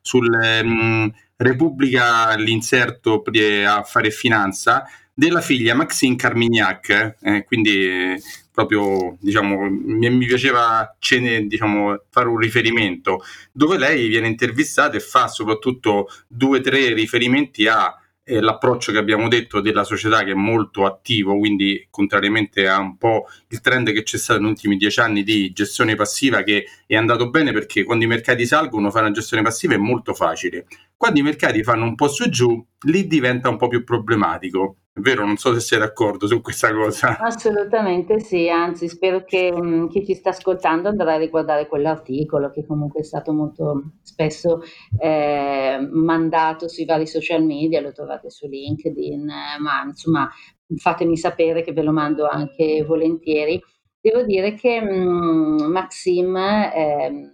sul 0.00 0.28
um, 0.62 1.12
Repubblica, 1.36 2.34
l'inserto 2.36 3.22
Affari 3.66 4.06
e 4.06 4.12
Finanza, 4.12 4.84
della 5.18 5.40
figlia 5.40 5.74
Maxine 5.74 6.14
Carmignac, 6.14 7.16
eh, 7.20 7.42
quindi 7.42 8.14
proprio 8.52 9.16
diciamo, 9.18 9.68
mi, 9.68 10.08
mi 10.10 10.26
piaceva 10.26 10.94
cene, 11.00 11.48
diciamo, 11.48 12.04
fare 12.08 12.28
un 12.28 12.38
riferimento, 12.38 13.22
dove 13.50 13.78
lei 13.78 14.06
viene 14.06 14.28
intervistata 14.28 14.96
e 14.96 15.00
fa 15.00 15.26
soprattutto 15.26 16.06
due 16.28 16.58
o 16.58 16.60
tre 16.60 16.94
riferimenti 16.94 17.66
a 17.66 17.92
eh, 18.22 18.40
l'approccio 18.40 18.92
che 18.92 18.98
abbiamo 18.98 19.26
detto 19.26 19.60
della 19.60 19.82
società 19.82 20.22
che 20.22 20.30
è 20.30 20.34
molto 20.34 20.86
attivo, 20.86 21.36
quindi 21.36 21.88
contrariamente 21.90 22.68
a 22.68 22.78
un 22.78 22.96
po' 22.96 23.26
il 23.48 23.60
trend 23.60 23.90
che 23.90 24.04
c'è 24.04 24.18
stato 24.18 24.38
negli 24.38 24.50
ultimi 24.50 24.76
dieci 24.76 25.00
anni 25.00 25.24
di 25.24 25.50
gestione 25.50 25.96
passiva 25.96 26.42
che 26.42 26.66
è 26.86 26.94
andato 26.94 27.28
bene 27.28 27.52
perché 27.52 27.82
quando 27.82 28.04
i 28.04 28.08
mercati 28.08 28.46
salgono 28.46 28.92
fare 28.92 29.06
una 29.06 29.14
gestione 29.14 29.42
passiva 29.42 29.74
è 29.74 29.78
molto 29.78 30.14
facile. 30.14 30.66
Quando 30.96 31.18
i 31.18 31.24
mercati 31.24 31.64
fanno 31.64 31.82
un 31.82 31.96
po' 31.96 32.06
su 32.06 32.22
e 32.22 32.28
giù, 32.28 32.64
lì 32.82 33.08
diventa 33.08 33.48
un 33.48 33.56
po' 33.56 33.66
più 33.66 33.82
problematico 33.82 34.76
vero? 35.00 35.24
Non 35.24 35.36
so 35.36 35.52
se 35.54 35.60
sei 35.60 35.78
d'accordo 35.78 36.26
su 36.26 36.40
questa 36.40 36.72
cosa. 36.72 37.18
Assolutamente 37.18 38.20
sì, 38.20 38.48
anzi 38.48 38.88
spero 38.88 39.24
che 39.24 39.52
mh, 39.52 39.66
mm, 39.66 39.86
chi 39.88 40.04
ci 40.04 40.14
sta 40.14 40.30
ascoltando 40.30 40.88
andrà 40.88 41.14
a 41.14 41.18
riguardare 41.18 41.66
quell'articolo 41.66 42.50
che 42.50 42.66
comunque 42.66 43.00
è 43.00 43.04
stato 43.04 43.32
molto 43.32 43.92
spesso 44.02 44.60
eh, 44.98 45.78
mandato 45.90 46.68
sui 46.68 46.84
vari 46.84 47.06
social 47.06 47.42
media, 47.44 47.80
lo 47.80 47.92
trovate 47.92 48.30
su 48.30 48.46
LinkedIn, 48.46 49.28
eh, 49.28 49.58
ma 49.60 49.82
insomma 49.86 50.28
fatemi 50.76 51.16
sapere 51.16 51.62
che 51.62 51.72
ve 51.72 51.82
lo 51.82 51.92
mando 51.92 52.26
anche 52.26 52.84
volentieri. 52.86 53.60
Devo 54.00 54.22
dire 54.22 54.54
che 54.54 54.80
mh, 54.80 55.62
mm, 55.62 55.72
Maxim... 55.72 56.36
Eh, 56.36 57.32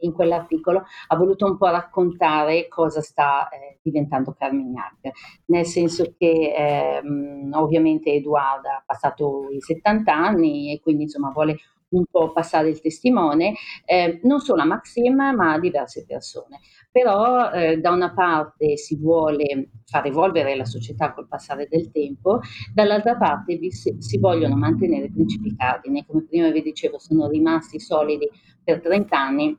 in 0.00 0.12
quell'articolo 0.12 0.84
ha 1.08 1.16
voluto 1.16 1.46
un 1.46 1.56
po' 1.56 1.68
raccontare 1.68 2.68
cosa 2.68 3.00
sta 3.00 3.48
eh, 3.48 3.78
diventando 3.82 4.34
Carmignac, 4.38 5.10
nel 5.46 5.64
senso 5.64 6.14
che 6.16 6.54
ehm, 6.56 7.50
ovviamente 7.54 8.12
Edoardo 8.12 8.68
ha 8.68 8.82
passato 8.84 9.48
i 9.50 9.60
70 9.60 10.14
anni 10.14 10.72
e 10.72 10.80
quindi 10.80 11.04
insomma 11.04 11.30
vuole 11.30 11.56
un 11.90 12.04
po' 12.10 12.32
passare 12.32 12.68
il 12.68 12.80
testimone, 12.80 13.54
eh, 13.84 14.20
non 14.24 14.40
solo 14.40 14.62
a 14.62 14.66
Maxim 14.66 15.14
ma 15.14 15.52
a 15.52 15.58
diverse 15.58 16.04
persone. 16.06 16.60
Però 16.90 17.50
eh, 17.50 17.78
da 17.78 17.90
una 17.90 18.12
parte 18.12 18.76
si 18.76 18.96
vuole 18.96 19.70
far 19.84 20.06
evolvere 20.06 20.56
la 20.56 20.64
società 20.64 21.12
col 21.12 21.28
passare 21.28 21.68
del 21.68 21.90
tempo, 21.90 22.40
dall'altra 22.74 23.16
parte 23.16 23.56
vi, 23.56 23.70
si 23.70 24.18
vogliono 24.18 24.56
mantenere 24.56 25.06
i 25.06 25.12
principi 25.12 25.54
cardine, 25.56 26.04
come 26.06 26.24
prima 26.24 26.50
vi 26.50 26.62
dicevo 26.62 26.98
sono 26.98 27.28
rimasti 27.28 27.78
solidi 27.78 28.28
per 28.62 28.80
30 28.80 29.18
anni 29.18 29.58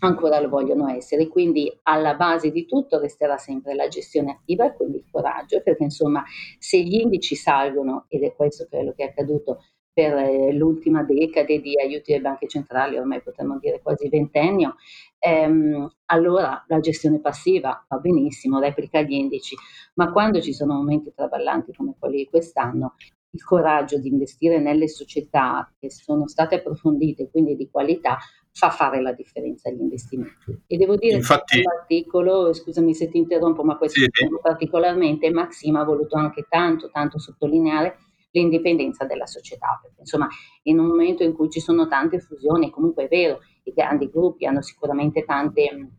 ancora 0.00 0.40
lo 0.40 0.48
vogliono 0.48 0.88
essere. 0.88 1.28
Quindi 1.28 1.70
alla 1.82 2.14
base 2.14 2.50
di 2.50 2.66
tutto 2.66 2.98
resterà 2.98 3.38
sempre 3.38 3.74
la 3.74 3.88
gestione 3.88 4.32
attiva 4.32 4.66
e 4.66 4.74
quindi 4.74 4.98
il 4.98 5.04
coraggio, 5.10 5.62
perché 5.62 5.84
insomma 5.84 6.24
se 6.58 6.80
gli 6.82 6.94
indici 7.00 7.34
salgono, 7.34 8.06
ed 8.08 8.22
è 8.22 8.34
questo 8.34 8.66
quello 8.68 8.92
che 8.92 9.04
è 9.04 9.08
accaduto 9.08 9.62
per 9.96 10.14
eh, 10.14 10.52
l'ultima 10.52 11.02
decade 11.02 11.58
di 11.58 11.80
aiuti 11.80 12.12
delle 12.12 12.20
banche 12.20 12.46
centrali, 12.46 12.98
ormai 12.98 13.22
potremmo 13.22 13.58
dire 13.58 13.80
quasi 13.80 14.10
ventennio, 14.10 14.76
ehm, 15.18 15.88
allora 16.06 16.62
la 16.68 16.80
gestione 16.80 17.18
passiva 17.18 17.82
va 17.88 17.96
benissimo, 17.96 18.58
replica 18.58 19.00
gli 19.00 19.14
indici, 19.14 19.56
ma 19.94 20.12
quando 20.12 20.42
ci 20.42 20.52
sono 20.52 20.74
momenti 20.74 21.14
traballanti 21.14 21.72
come 21.72 21.94
quelli 21.98 22.18
di 22.18 22.26
quest'anno, 22.26 22.96
il 23.30 23.42
coraggio 23.42 23.98
di 23.98 24.08
investire 24.08 24.58
nelle 24.58 24.86
società 24.86 25.70
che 25.78 25.90
sono 25.90 26.28
state 26.28 26.56
approfondite, 26.56 27.30
quindi 27.30 27.56
di 27.56 27.70
qualità, 27.70 28.18
fa 28.56 28.70
fare 28.70 29.02
la 29.02 29.12
differenza 29.12 29.68
agli 29.68 29.82
investimenti. 29.82 30.62
E 30.66 30.78
devo 30.78 30.96
dire 30.96 31.16
Infatti, 31.16 31.58
che 31.58 31.62
l'articolo, 31.62 32.54
scusami 32.54 32.94
se 32.94 33.10
ti 33.10 33.18
interrompo, 33.18 33.62
ma 33.62 33.76
questo 33.76 34.00
sì, 34.00 34.08
particolarmente, 34.40 35.30
Maxima 35.30 35.80
ha 35.80 35.84
voluto 35.84 36.16
anche 36.16 36.46
tanto, 36.48 36.88
tanto 36.90 37.18
sottolineare 37.18 37.98
l'indipendenza 38.30 39.04
della 39.04 39.26
società, 39.26 39.78
perché 39.82 40.00
insomma 40.00 40.26
in 40.62 40.78
un 40.78 40.86
momento 40.86 41.22
in 41.22 41.34
cui 41.34 41.50
ci 41.50 41.60
sono 41.60 41.86
tante 41.86 42.18
fusioni, 42.18 42.70
comunque 42.70 43.04
è 43.04 43.08
vero, 43.08 43.40
i 43.64 43.72
grandi 43.72 44.08
gruppi 44.08 44.46
hanno 44.46 44.62
sicuramente 44.62 45.26
tante 45.26 45.90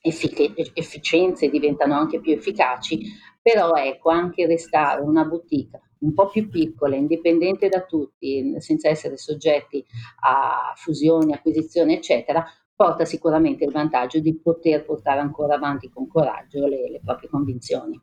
effic- 0.00 0.72
efficienze, 0.74 1.48
diventano 1.48 1.94
anche 1.94 2.18
più 2.18 2.32
efficaci, 2.32 3.02
però 3.40 3.74
ecco 3.74 4.10
anche 4.10 4.46
restare 4.46 5.00
una 5.00 5.24
boutique 5.24 5.89
un 6.00 6.14
po' 6.14 6.28
più 6.28 6.48
piccola, 6.48 6.96
indipendente 6.96 7.68
da 7.68 7.82
tutti, 7.82 8.54
senza 8.58 8.88
essere 8.88 9.16
soggetti 9.16 9.84
a 10.24 10.72
fusioni, 10.76 11.32
acquisizioni, 11.32 11.94
eccetera, 11.94 12.44
porta 12.74 13.04
sicuramente 13.04 13.64
il 13.64 13.72
vantaggio 13.72 14.20
di 14.20 14.38
poter 14.40 14.84
portare 14.84 15.20
ancora 15.20 15.54
avanti 15.54 15.90
con 15.90 16.08
coraggio 16.08 16.66
le, 16.66 16.90
le 16.90 17.00
proprie 17.04 17.28
convinzioni. 17.28 18.00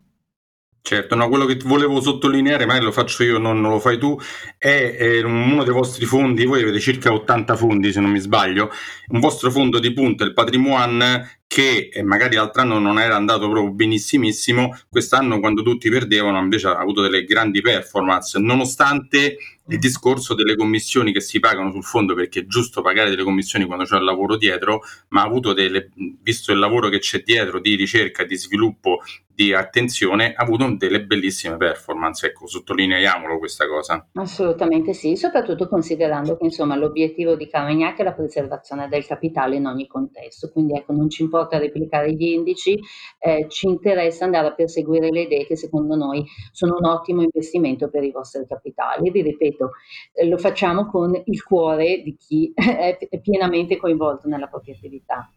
Certo, 0.88 1.16
no, 1.16 1.28
quello 1.28 1.44
che 1.44 1.58
volevo 1.66 2.00
sottolineare, 2.00 2.66
magari 2.66 2.86
lo 2.86 2.94
faccio 2.94 3.22
io, 3.24 3.40
non, 3.40 3.60
non 3.60 3.72
lo 3.72 3.80
fai 3.80 3.98
tu, 3.98 4.18
è, 4.58 4.96
è, 4.96 5.22
uno 5.22 5.66
dei 5.66 5.74
vostri 5.74 6.06
fondi, 6.06 6.46
voi 6.46 6.62
avete 6.62 6.80
circa 6.80 7.12
80 7.12 7.58
fondi 7.58 7.92
se 7.92 8.00
non 8.00 8.10
mi 8.10 8.20
sbaglio, 8.20 8.70
un 9.08 9.20
vostro 9.20 9.52
fondo 9.52 9.80
di 9.80 9.92
punta, 9.92 10.24
il 10.24 10.32
Patrimoine, 10.32 11.42
che 11.58 11.90
eh, 11.92 12.04
magari 12.04 12.36
l'altro 12.36 12.62
anno 12.62 12.78
non 12.78 13.00
era 13.00 13.16
andato 13.16 13.50
proprio 13.50 13.72
benissimissimo, 13.72 14.78
quest'anno 14.92 15.40
quando 15.40 15.64
tutti 15.64 15.90
perdevano 15.90 16.38
invece 16.38 16.68
ha 16.68 16.78
avuto 16.78 17.02
delle 17.02 17.24
grandi 17.24 17.62
performance, 17.62 18.38
nonostante 18.38 19.38
il 19.70 19.80
discorso 19.80 20.36
delle 20.36 20.56
commissioni 20.56 21.12
che 21.12 21.20
si 21.20 21.40
pagano 21.40 21.72
sul 21.72 21.84
fondo, 21.84 22.14
perché 22.14 22.42
è 22.42 22.46
giusto 22.46 22.84
pagare 22.84 23.10
delle 23.10 23.24
commissioni 23.24 23.66
quando 23.66 23.86
c'è 23.86 23.98
il 23.98 24.04
lavoro 24.04 24.38
dietro, 24.38 24.82
ma 25.10 25.22
ha 25.22 25.26
avuto 25.26 25.54
delle, 25.54 25.90
visto 26.22 26.52
il 26.52 26.60
lavoro 26.60 26.90
che 26.90 27.00
c'è 27.00 27.24
dietro 27.24 27.60
di 27.60 27.74
ricerca, 27.74 28.24
di 28.24 28.38
sviluppo 28.38 29.02
di 29.38 29.54
attenzione 29.54 30.34
ha 30.34 30.42
avuto 30.42 30.68
delle 30.78 31.06
bellissime 31.06 31.58
performance, 31.58 32.26
ecco, 32.26 32.48
sottolineiamolo 32.48 33.38
questa 33.38 33.68
cosa. 33.68 34.04
Assolutamente 34.14 34.94
sì, 34.94 35.16
soprattutto 35.16 35.70
considerando 35.70 36.36
che 36.38 36.46
insomma 36.46 36.76
l'obiettivo 36.76 37.36
di 37.36 37.48
Carmagnac 37.48 38.00
è 38.00 38.04
la 38.04 38.14
preservazione 38.14 38.88
del 38.88 39.06
capitale 39.06 39.58
in 39.58 39.68
ogni 39.68 39.86
contesto, 39.86 40.50
quindi 40.50 40.76
ecco 40.76 40.92
non 40.94 41.08
ci 41.12 41.22
importa 41.22 41.47
replicare 41.56 42.14
gli 42.14 42.24
indici, 42.24 42.80
eh, 43.20 43.46
ci 43.50 43.68
interessa 43.68 44.26
andare 44.26 44.48
a 44.48 44.54
perseguire 44.54 45.10
le 45.10 45.22
idee 45.22 45.46
che 45.46 45.56
secondo 45.56 45.96
noi 45.96 46.26
sono 46.52 46.76
un 46.78 46.86
ottimo 46.86 47.22
investimento 47.22 47.90
per 47.90 48.04
i 48.04 48.12
vostri 48.12 48.46
capitali. 48.48 49.10
Vi 49.10 49.22
ripeto, 49.22 49.72
eh, 50.14 50.28
lo 50.28 50.38
facciamo 50.38 50.88
con 50.88 51.20
il 51.24 51.44
cuore 51.44 52.02
di 52.04 52.16
chi 52.16 52.52
è 52.56 52.98
pienamente 53.22 53.78
coinvolto 53.78 54.28
nella 54.28 54.48
propria 54.48 54.76
attività. 54.76 55.32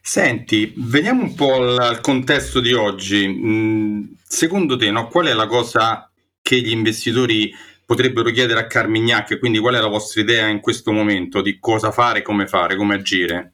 Senti, 0.00 0.72
veniamo 0.76 1.22
un 1.22 1.34
po' 1.34 1.54
al, 1.54 1.78
al 1.78 2.00
contesto 2.00 2.60
di 2.60 2.72
oggi. 2.72 3.26
Mm, 3.26 4.02
secondo 4.22 4.76
te, 4.76 4.90
no, 4.90 5.08
qual 5.08 5.26
è 5.26 5.32
la 5.32 5.46
cosa 5.46 6.10
che 6.40 6.60
gli 6.60 6.70
investitori 6.70 7.52
potrebbero 7.84 8.30
chiedere 8.30 8.60
a 8.60 8.66
Carmignac? 8.66 9.38
Quindi, 9.38 9.58
qual 9.58 9.74
è 9.74 9.80
la 9.80 9.88
vostra 9.88 10.20
idea 10.20 10.48
in 10.48 10.60
questo 10.60 10.92
momento 10.92 11.40
di 11.40 11.58
cosa 11.58 11.90
fare, 11.92 12.22
come 12.22 12.46
fare, 12.46 12.76
come 12.76 12.94
agire? 12.94 13.51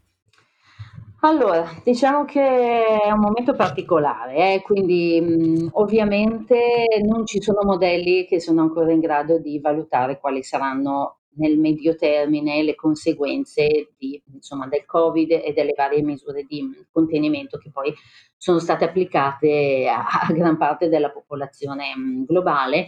Allora, 1.20 1.68
diciamo 1.82 2.24
che 2.24 2.40
è 2.40 3.10
un 3.10 3.18
momento 3.18 3.54
particolare, 3.56 4.54
eh, 4.54 4.62
quindi 4.62 5.20
mh, 5.20 5.62
mm, 5.64 5.68
ovviamente 5.72 6.86
non 7.04 7.26
ci 7.26 7.42
sono 7.42 7.58
modelli 7.64 8.24
che 8.24 8.40
sono 8.40 8.60
ancora 8.62 8.92
in 8.92 9.00
grado 9.00 9.38
di 9.40 9.58
valutare 9.58 10.20
quali 10.20 10.44
saranno 10.44 11.18
nel 11.38 11.58
medio 11.58 11.96
termine 11.96 12.62
le 12.62 12.76
conseguenze 12.76 13.94
di, 13.98 14.20
insomma, 14.32 14.68
del 14.68 14.84
Covid 14.84 15.30
e 15.30 15.52
delle 15.52 15.74
varie 15.76 16.02
misure 16.02 16.44
di 16.44 16.64
contenimento 16.92 17.58
che 17.58 17.70
poi 17.72 17.92
sono 18.36 18.60
state 18.60 18.84
applicate 18.84 19.88
a, 19.88 20.06
a 20.28 20.32
gran 20.32 20.56
parte 20.56 20.88
della 20.88 21.10
popolazione 21.10 21.96
mh, 21.96 22.26
globale. 22.26 22.86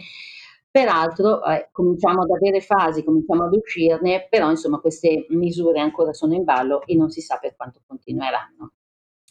Peraltro 0.71 1.43
eh, 1.43 1.67
cominciamo 1.73 2.21
ad 2.21 2.29
avere 2.29 2.61
fasi, 2.61 3.03
cominciamo 3.03 3.43
ad 3.43 3.53
uscirne, 3.53 4.27
però 4.29 4.49
insomma 4.49 4.79
queste 4.79 5.25
misure 5.29 5.81
ancora 5.81 6.13
sono 6.13 6.33
in 6.33 6.45
ballo 6.45 6.85
e 6.85 6.95
non 6.95 7.09
si 7.09 7.19
sa 7.19 7.37
per 7.37 7.57
quanto 7.57 7.81
continueranno. 7.85 8.71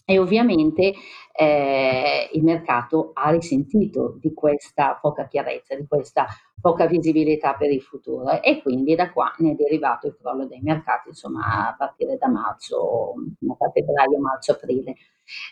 E 0.05 0.19
ovviamente 0.19 0.93
eh, 1.33 2.29
il 2.33 2.43
mercato 2.43 3.13
ha 3.15 3.31
risentito 3.31 4.19
di 4.21 4.35
questa 4.35 4.99
poca 5.01 5.29
chiarezza, 5.29 5.75
di 5.77 5.87
questa 5.87 6.27
poca 6.61 6.87
visibilità 6.87 7.55
per 7.55 7.71
il 7.71 7.81
futuro 7.81 8.41
e 8.43 8.61
quindi 8.63 8.95
da 8.95 9.11
qua 9.11 9.33
ne 9.39 9.53
è 9.53 9.55
derivato 9.55 10.07
il 10.07 10.17
crollo 10.21 10.47
dei 10.47 10.61
mercati, 10.63 11.09
insomma 11.09 11.69
a 11.69 11.75
partire 11.77 12.17
da 12.17 12.29
marzo, 12.29 13.15
da 13.39 13.71
febbraio, 13.73 14.19
marzo, 14.19 14.53
aprile. 14.53 14.97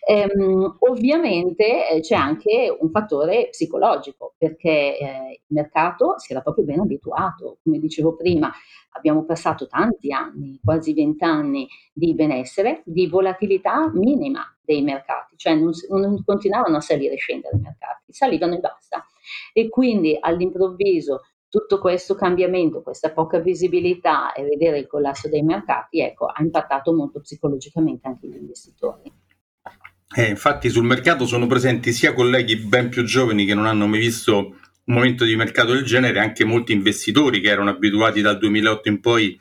Ehm, 0.07 0.77
ovviamente 0.81 1.89
eh, 1.89 2.01
c'è 2.01 2.17
anche 2.17 2.77
un 2.81 2.91
fattore 2.91 3.49
psicologico 3.51 4.35
perché 4.37 4.99
eh, 4.99 5.41
il 5.47 5.55
mercato 5.55 6.19
si 6.19 6.33
era 6.33 6.43
proprio 6.43 6.65
ben 6.65 6.81
abituato, 6.81 7.59
come 7.63 7.79
dicevo 7.79 8.17
prima, 8.17 8.51
abbiamo 8.93 9.25
passato 9.25 9.67
tanti 9.67 10.13
anni, 10.13 10.59
quasi 10.63 10.93
vent'anni 10.95 11.69
di 11.93 12.15
benessere, 12.15 12.83
di 12.85 13.07
volatilità 13.07 13.91
minima 13.95 14.43
dei 14.69 14.83
mercati, 14.83 15.35
cioè 15.39 15.55
non, 15.55 15.71
non 15.89 16.23
continuavano 16.23 16.77
a 16.77 16.81
salire 16.83 17.15
e 17.15 17.17
scendere 17.17 17.57
i 17.57 17.61
mercati, 17.61 18.13
salivano 18.13 18.55
e 18.57 18.59
basta. 18.59 19.07
E 19.55 19.71
quindi 19.71 20.15
all'improvviso 20.21 21.23
tutto 21.49 21.79
questo 21.79 22.15
cambiamento, 22.15 22.83
questa 22.83 23.11
poca 23.11 23.39
visibilità 23.39 24.35
e 24.35 24.45
vedere 24.45 24.79
il 24.79 24.87
collasso 24.87 25.31
dei 25.31 25.43
mercati, 25.43 26.01
ecco, 26.01 26.27
ha 26.27 26.43
impattato 26.43 26.93
molto 26.93 27.21
psicologicamente 27.21 28.07
anche 28.07 28.29
gli 28.29 28.37
investitori. 28.37 29.11
Eh, 30.15 30.29
infatti 30.29 30.69
sul 30.69 30.85
mercato 30.85 31.25
sono 31.25 31.47
presenti 31.47 31.93
sia 31.93 32.13
colleghi 32.13 32.57
ben 32.57 32.91
più 32.91 33.05
giovani 33.05 33.47
che 33.47 33.55
non 33.55 33.67
hanno 33.67 33.87
mai 33.87 34.01
visto 34.01 34.37
un 34.37 34.95
momento 34.95 35.25
di 35.25 35.37
mercato 35.37 35.73
del 35.73 35.85
genere 35.85 36.19
anche 36.19 36.45
molti 36.45 36.73
investitori 36.73 37.41
che 37.41 37.49
erano 37.49 37.71
abituati 37.71 38.21
dal 38.21 38.39
2008 38.39 38.89
in 38.89 39.01
poi 39.01 39.41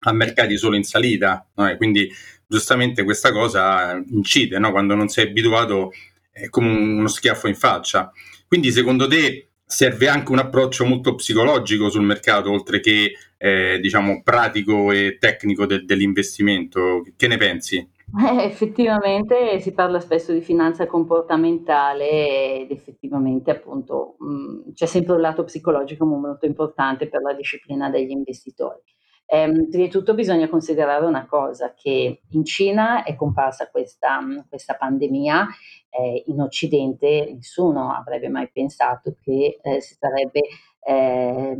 a 0.00 0.12
mercati 0.12 0.56
solo 0.56 0.76
in 0.76 0.84
salita, 0.84 1.46
no? 1.54 1.76
quindi 1.76 2.10
giustamente 2.50 3.04
questa 3.04 3.30
cosa 3.30 4.02
incide, 4.08 4.58
no? 4.58 4.72
quando 4.72 4.96
non 4.96 5.08
sei 5.08 5.28
abituato 5.28 5.92
è 6.32 6.48
come 6.48 6.68
uno 6.68 7.06
schiaffo 7.06 7.46
in 7.46 7.54
faccia. 7.54 8.10
Quindi 8.48 8.72
secondo 8.72 9.06
te 9.06 9.50
serve 9.64 10.08
anche 10.08 10.32
un 10.32 10.40
approccio 10.40 10.84
molto 10.84 11.14
psicologico 11.14 11.88
sul 11.90 12.02
mercato, 12.02 12.50
oltre 12.50 12.80
che 12.80 13.12
eh, 13.38 13.78
diciamo 13.80 14.22
pratico 14.24 14.90
e 14.90 15.16
tecnico 15.20 15.64
de- 15.64 15.84
dell'investimento. 15.84 17.04
Che 17.16 17.28
ne 17.28 17.36
pensi? 17.36 17.76
Eh, 17.76 18.42
effettivamente 18.42 19.60
si 19.60 19.70
parla 19.70 20.00
spesso 20.00 20.32
di 20.32 20.40
finanza 20.40 20.88
comportamentale 20.88 22.62
ed 22.62 22.72
effettivamente 22.72 23.52
appunto 23.52 24.16
mh, 24.18 24.72
c'è 24.72 24.86
sempre 24.86 25.14
un 25.14 25.20
lato 25.20 25.44
psicologico 25.44 26.04
molto 26.04 26.46
importante 26.46 27.06
per 27.06 27.22
la 27.22 27.32
disciplina 27.32 27.88
degli 27.88 28.10
investitori. 28.10 28.82
Eh, 29.32 29.66
prima 29.70 29.84
di 29.84 29.88
tutto 29.88 30.14
bisogna 30.14 30.48
considerare 30.48 31.06
una 31.06 31.24
cosa, 31.24 31.72
che 31.72 32.22
in 32.30 32.44
Cina 32.44 33.04
è 33.04 33.14
comparsa 33.14 33.70
questa, 33.70 34.18
questa 34.48 34.74
pandemia, 34.74 35.46
eh, 35.88 36.24
in 36.26 36.40
Occidente 36.40 37.30
nessuno 37.32 37.92
avrebbe 37.94 38.28
mai 38.28 38.50
pensato 38.50 39.14
che 39.22 39.60
eh, 39.62 39.80
si 39.80 39.94
sarebbe 39.96 40.40
eh, 40.80 41.56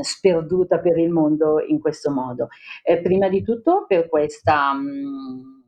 sperduta 0.00 0.78
per 0.78 0.96
il 0.96 1.10
mondo 1.10 1.60
in 1.60 1.78
questo 1.78 2.10
modo. 2.10 2.48
Eh, 2.82 3.02
prima 3.02 3.28
di 3.28 3.42
tutto 3.42 3.84
per 3.86 4.08
questa 4.08 4.72
mh, 4.72 5.64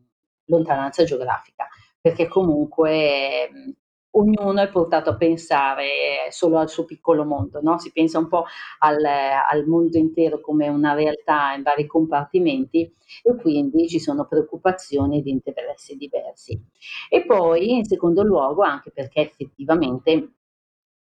lontananza 0.47 1.05
geografica, 1.05 1.69
perché 2.01 2.29
comunque 2.29 3.51
mh, 3.51 3.71
ognuno 4.13 4.61
è 4.61 4.69
portato 4.69 5.11
a 5.11 5.17
pensare 5.17 5.87
solo 6.31 6.59
al 6.59 6.69
suo 6.69 6.85
piccolo 6.85 7.25
mondo, 7.25 7.61
no? 7.63 7.79
si 7.79 7.93
pensa 7.93 8.19
un 8.19 8.29
po' 8.29 8.45
al, 8.81 9.03
al, 9.05 9.67
mondo 9.67 9.97
intero 9.99 10.41
come 10.41 10.69
una 10.69 10.95
realtà 10.95 11.53
in 11.55 11.63
vari 11.63 11.87
compartimenti 11.87 12.91
e 13.23 13.37
quindi 13.37 13.89
ci 13.89 13.99
sono 14.01 14.27
preoccupazioni 14.27 15.23
di 15.23 15.31
interessi 15.31 15.97
diversi. 15.97 16.61
E 17.09 17.25
poi 17.25 17.77
in 17.77 17.85
secondo 17.85 18.23
luogo 18.23 18.63
anche 18.63 18.91
perché 18.91 19.21
effettivamente 19.21 20.33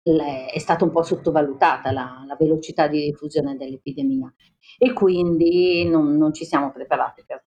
è 0.06 0.58
stata 0.58 0.84
un 0.84 0.92
po' 0.92 1.02
sottovalutata 1.02 1.90
la, 1.90 2.24
la 2.26 2.36
velocità 2.38 2.86
di 2.86 3.04
diffusione 3.06 3.56
dell'epidemia 3.56 4.32
e 4.78 4.92
quindi 4.92 5.84
non, 5.84 6.16
non 6.16 6.32
ci 6.32 6.44
siamo 6.44 6.70
preparati 6.70 7.24
per 7.26 7.42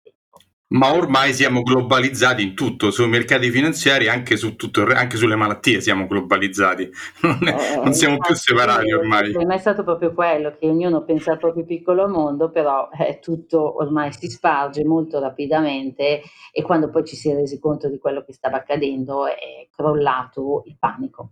ma 0.70 0.94
ormai 0.94 1.34
siamo 1.34 1.64
globalizzati 1.64 2.44
in 2.44 2.54
tutto, 2.54 2.92
sui 2.92 3.08
mercati 3.08 3.50
finanziari, 3.50 4.08
anche, 4.08 4.38
su 4.38 4.56
tutto, 4.56 4.84
anche 4.84 5.18
sulle 5.18 5.36
malattie 5.36 5.82
siamo 5.82 6.06
globalizzati, 6.06 6.90
non, 7.24 7.48
è, 7.48 7.74
eh, 7.74 7.76
non 7.78 7.94
siamo 7.94 8.18
più 8.18 8.36
separati 8.36 8.92
ormai. 8.92 9.26
Il 9.28 9.32
problema 9.32 9.56
è 9.56 9.60
stato 9.60 9.84
proprio 9.84 10.14
quello, 10.14 10.56
che 10.60 10.68
ognuno 10.70 11.04
pensa 11.04 11.32
al 11.32 11.40
proprio 11.40 11.66
piccolo 11.66 12.08
mondo, 12.08 12.52
però 12.52 12.90
eh, 13.00 13.20
tutto 13.20 13.78
ormai 13.78 14.14
si 14.14 14.30
sparge 14.30 14.84
molto 14.84 15.20
rapidamente 15.20 16.22
e 16.52 16.62
quando 16.62 16.90
poi 16.90 17.06
ci 17.06 17.16
si 17.16 17.32
è 17.32 17.36
resi 17.36 17.60
conto 17.60 17.90
di 17.90 17.98
quello 17.98 18.24
che 18.24 18.34
stava 18.34 18.58
accadendo 18.58 19.26
è 19.26 19.68
crollato 19.76 20.64
il 20.66 20.76
panico. 20.78 21.32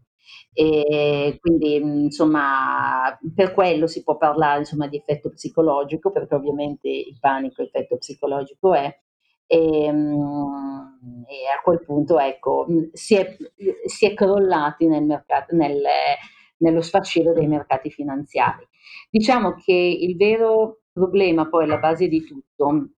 E 0.51 1.37
quindi 1.39 1.75
insomma 1.75 3.17
per 3.35 3.53
quello 3.53 3.85
si 3.85 4.03
può 4.03 4.17
parlare 4.17 4.59
insomma, 4.59 4.87
di 4.87 4.97
effetto 4.97 5.29
psicologico 5.29 6.11
perché 6.11 6.33
ovviamente 6.33 6.89
il 6.89 7.15
panico 7.19 7.61
effetto 7.61 7.97
psicologico 7.97 8.73
è 8.73 8.93
e, 9.47 9.85
ehm, 9.85 11.25
e 11.27 11.47
a 11.57 11.61
quel 11.63 11.81
punto 11.83 12.19
ecco, 12.19 12.67
si, 12.93 13.15
è, 13.15 13.35
si 13.85 14.05
è 14.05 14.13
crollati 14.13 14.87
nel 14.87 15.03
mercato, 15.03 15.55
nel, 15.55 15.81
nello 16.57 16.81
sfascello 16.81 17.33
dei 17.33 17.47
mercati 17.47 17.89
finanziari. 17.89 18.67
Diciamo 19.09 19.55
che 19.55 19.73
il 19.73 20.15
vero 20.15 20.81
problema 20.91 21.47
poi 21.47 21.63
alla 21.63 21.77
base 21.77 22.07
di 22.07 22.23
tutto 22.23 22.89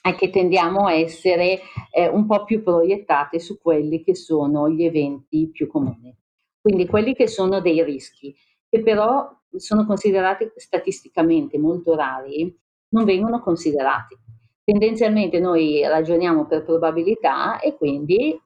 è 0.00 0.14
che 0.14 0.28
tendiamo 0.28 0.86
a 0.86 0.92
essere 0.92 1.60
eh, 1.90 2.08
un 2.08 2.26
po' 2.26 2.44
più 2.44 2.62
proiettate 2.62 3.38
su 3.38 3.58
quelli 3.58 4.02
che 4.02 4.14
sono 4.14 4.68
gli 4.68 4.84
eventi 4.84 5.48
più 5.50 5.66
comuni, 5.66 6.14
quindi 6.60 6.86
quelli 6.86 7.14
che 7.14 7.26
sono 7.26 7.60
dei 7.60 7.82
rischi, 7.82 8.34
che 8.68 8.82
però 8.82 9.30
sono 9.56 9.86
considerati 9.86 10.50
statisticamente 10.56 11.58
molto 11.58 11.94
rari, 11.94 12.54
non 12.88 13.04
vengono 13.04 13.40
considerati. 13.40 14.16
Tendenzialmente 14.64 15.40
noi 15.40 15.82
ragioniamo 15.86 16.46
per 16.46 16.64
probabilità 16.64 17.60
e 17.60 17.76
quindi 17.76 18.40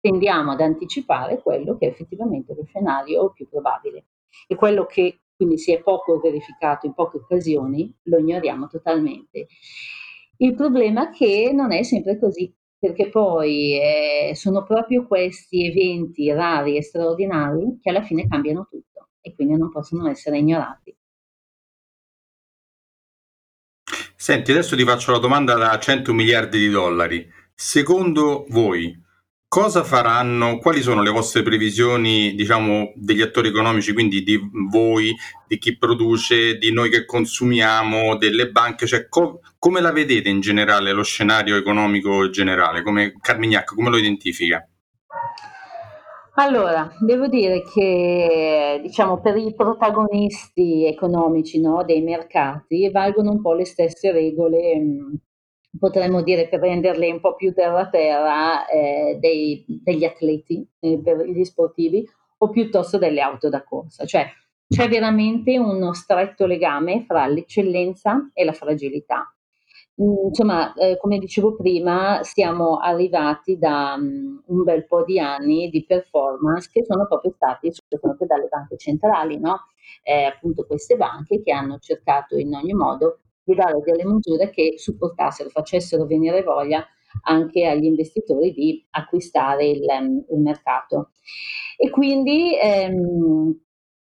tendiamo 0.00 0.52
ad 0.52 0.60
anticipare 0.60 1.40
quello 1.40 1.76
che 1.76 1.86
è 1.86 1.90
effettivamente 1.90 2.54
lo 2.54 2.64
scenario 2.64 3.30
più 3.30 3.48
probabile 3.48 4.06
e 4.48 4.56
quello 4.56 4.84
che 4.86 5.20
quindi 5.36 5.58
si 5.58 5.72
è 5.72 5.80
poco 5.80 6.18
verificato 6.18 6.86
in 6.86 6.92
poche 6.92 7.18
occasioni 7.18 7.94
lo 8.04 8.18
ignoriamo 8.18 8.66
totalmente. 8.66 9.46
Il 10.38 10.54
problema 10.54 11.08
è 11.08 11.12
che 11.12 11.50
non 11.54 11.72
è 11.72 11.82
sempre 11.82 12.18
così, 12.18 12.52
perché 12.78 13.08
poi 13.08 13.78
eh, 13.78 14.32
sono 14.34 14.64
proprio 14.64 15.06
questi 15.06 15.66
eventi 15.66 16.30
rari 16.32 16.76
e 16.76 16.82
straordinari 16.82 17.78
che 17.80 17.90
alla 17.90 18.02
fine 18.02 18.26
cambiano 18.26 18.66
tutto 18.68 19.10
e 19.20 19.34
quindi 19.34 19.56
non 19.56 19.70
possono 19.70 20.08
essere 20.08 20.38
ignorati. 20.38 20.94
Senti, 24.22 24.50
adesso 24.50 24.76
ti 24.76 24.84
faccio 24.84 25.12
la 25.12 25.18
domanda 25.18 25.54
da 25.54 25.78
100 25.78 26.12
miliardi 26.12 26.58
di 26.58 26.68
dollari. 26.68 27.26
Secondo 27.54 28.44
voi, 28.50 28.94
cosa 29.48 29.82
faranno, 29.82 30.58
quali 30.58 30.82
sono 30.82 31.00
le 31.00 31.08
vostre 31.08 31.42
previsioni, 31.42 32.34
diciamo, 32.34 32.92
degli 32.96 33.22
attori 33.22 33.48
economici, 33.48 33.94
quindi 33.94 34.22
di 34.22 34.38
voi, 34.68 35.16
di 35.48 35.56
chi 35.56 35.78
produce, 35.78 36.58
di 36.58 36.70
noi 36.70 36.90
che 36.90 37.06
consumiamo, 37.06 38.18
delle 38.18 38.50
banche, 38.50 38.86
cioè 38.86 39.08
co- 39.08 39.40
come 39.58 39.80
la 39.80 39.90
vedete 39.90 40.28
in 40.28 40.40
generale 40.40 40.92
lo 40.92 41.02
scenario 41.02 41.56
economico 41.56 42.28
generale? 42.28 42.82
Come 42.82 43.14
Carmignac, 43.22 43.74
come 43.74 43.88
lo 43.88 43.96
identifica? 43.96 44.62
Allora, 46.42 46.90
devo 47.00 47.26
dire 47.26 47.62
che 47.62 48.80
diciamo 48.82 49.20
per 49.20 49.36
i 49.36 49.52
protagonisti 49.54 50.86
economici, 50.86 51.60
no, 51.60 51.84
dei 51.84 52.00
mercati 52.00 52.88
valgono 52.90 53.32
un 53.32 53.42
po' 53.42 53.52
le 53.52 53.66
stesse 53.66 54.10
regole, 54.10 54.74
mhmm, 54.78 55.14
potremmo 55.78 56.22
dire 56.22 56.48
per 56.48 56.60
renderle 56.60 57.10
un 57.12 57.20
po' 57.20 57.34
più 57.34 57.52
terra 57.52 57.90
terra, 57.90 58.66
ehm, 58.66 59.18
dei 59.18 59.66
degli 59.66 60.04
atleti, 60.04 60.66
ehm, 60.80 61.02
per 61.02 61.18
gli 61.28 61.44
sportivi 61.44 62.08
o 62.38 62.48
piuttosto 62.48 62.96
delle 62.96 63.20
auto 63.20 63.50
da 63.50 63.62
corsa. 63.62 64.06
Cioè, 64.06 64.26
c'è 64.66 64.88
veramente 64.88 65.58
uno 65.58 65.92
stretto 65.92 66.46
legame 66.46 67.04
fra 67.06 67.26
l'eccellenza 67.26 68.30
e 68.32 68.44
la 68.44 68.52
fragilità. 68.52 69.30
Mhmm, 69.98 70.26
insomma, 70.28 70.72
ehm, 70.74 70.96
come 70.98 71.18
dicevo 71.18 71.56
prima, 71.56 72.20
siamo 72.22 72.78
arrivati 72.78 73.58
da, 73.58 73.96
mhmm, 73.96 74.42
un 74.46 74.62
bel 74.62 74.86
po' 74.86 75.04
di 75.04 75.18
anni 75.18 75.68
di 75.68 75.84
performance 75.84 76.70
che 76.72 76.84
sono 76.84 77.06
proprio 77.06 77.32
stati 77.32 77.70
sostenuti 77.72 78.24
dalle 78.26 78.46
banche 78.48 78.76
centrali, 78.76 79.38
no, 79.38 79.66
ehm, 80.02 80.26
appunto 80.28 80.64
queste 80.66 80.96
banche 80.96 81.42
che 81.42 81.52
hanno 81.52 81.78
cercato 81.78 82.36
in 82.36 82.54
ogni 82.54 82.72
modo 82.72 83.18
di 83.42 83.54
dare 83.54 83.80
delle 83.84 84.04
misure 84.06 84.50
che 84.50 84.74
supportassero, 84.78 85.48
facessero 85.50 86.06
venire 86.06 86.42
voglia 86.42 86.86
anche 87.24 87.66
agli 87.66 87.84
investitori 87.84 88.52
di 88.52 88.86
acquistare 88.90 89.66
il 89.66 89.82
il 90.30 90.38
mercato. 90.40 91.10
E 91.76 91.90
quindi, 91.90 92.56
ehm, 92.58 93.58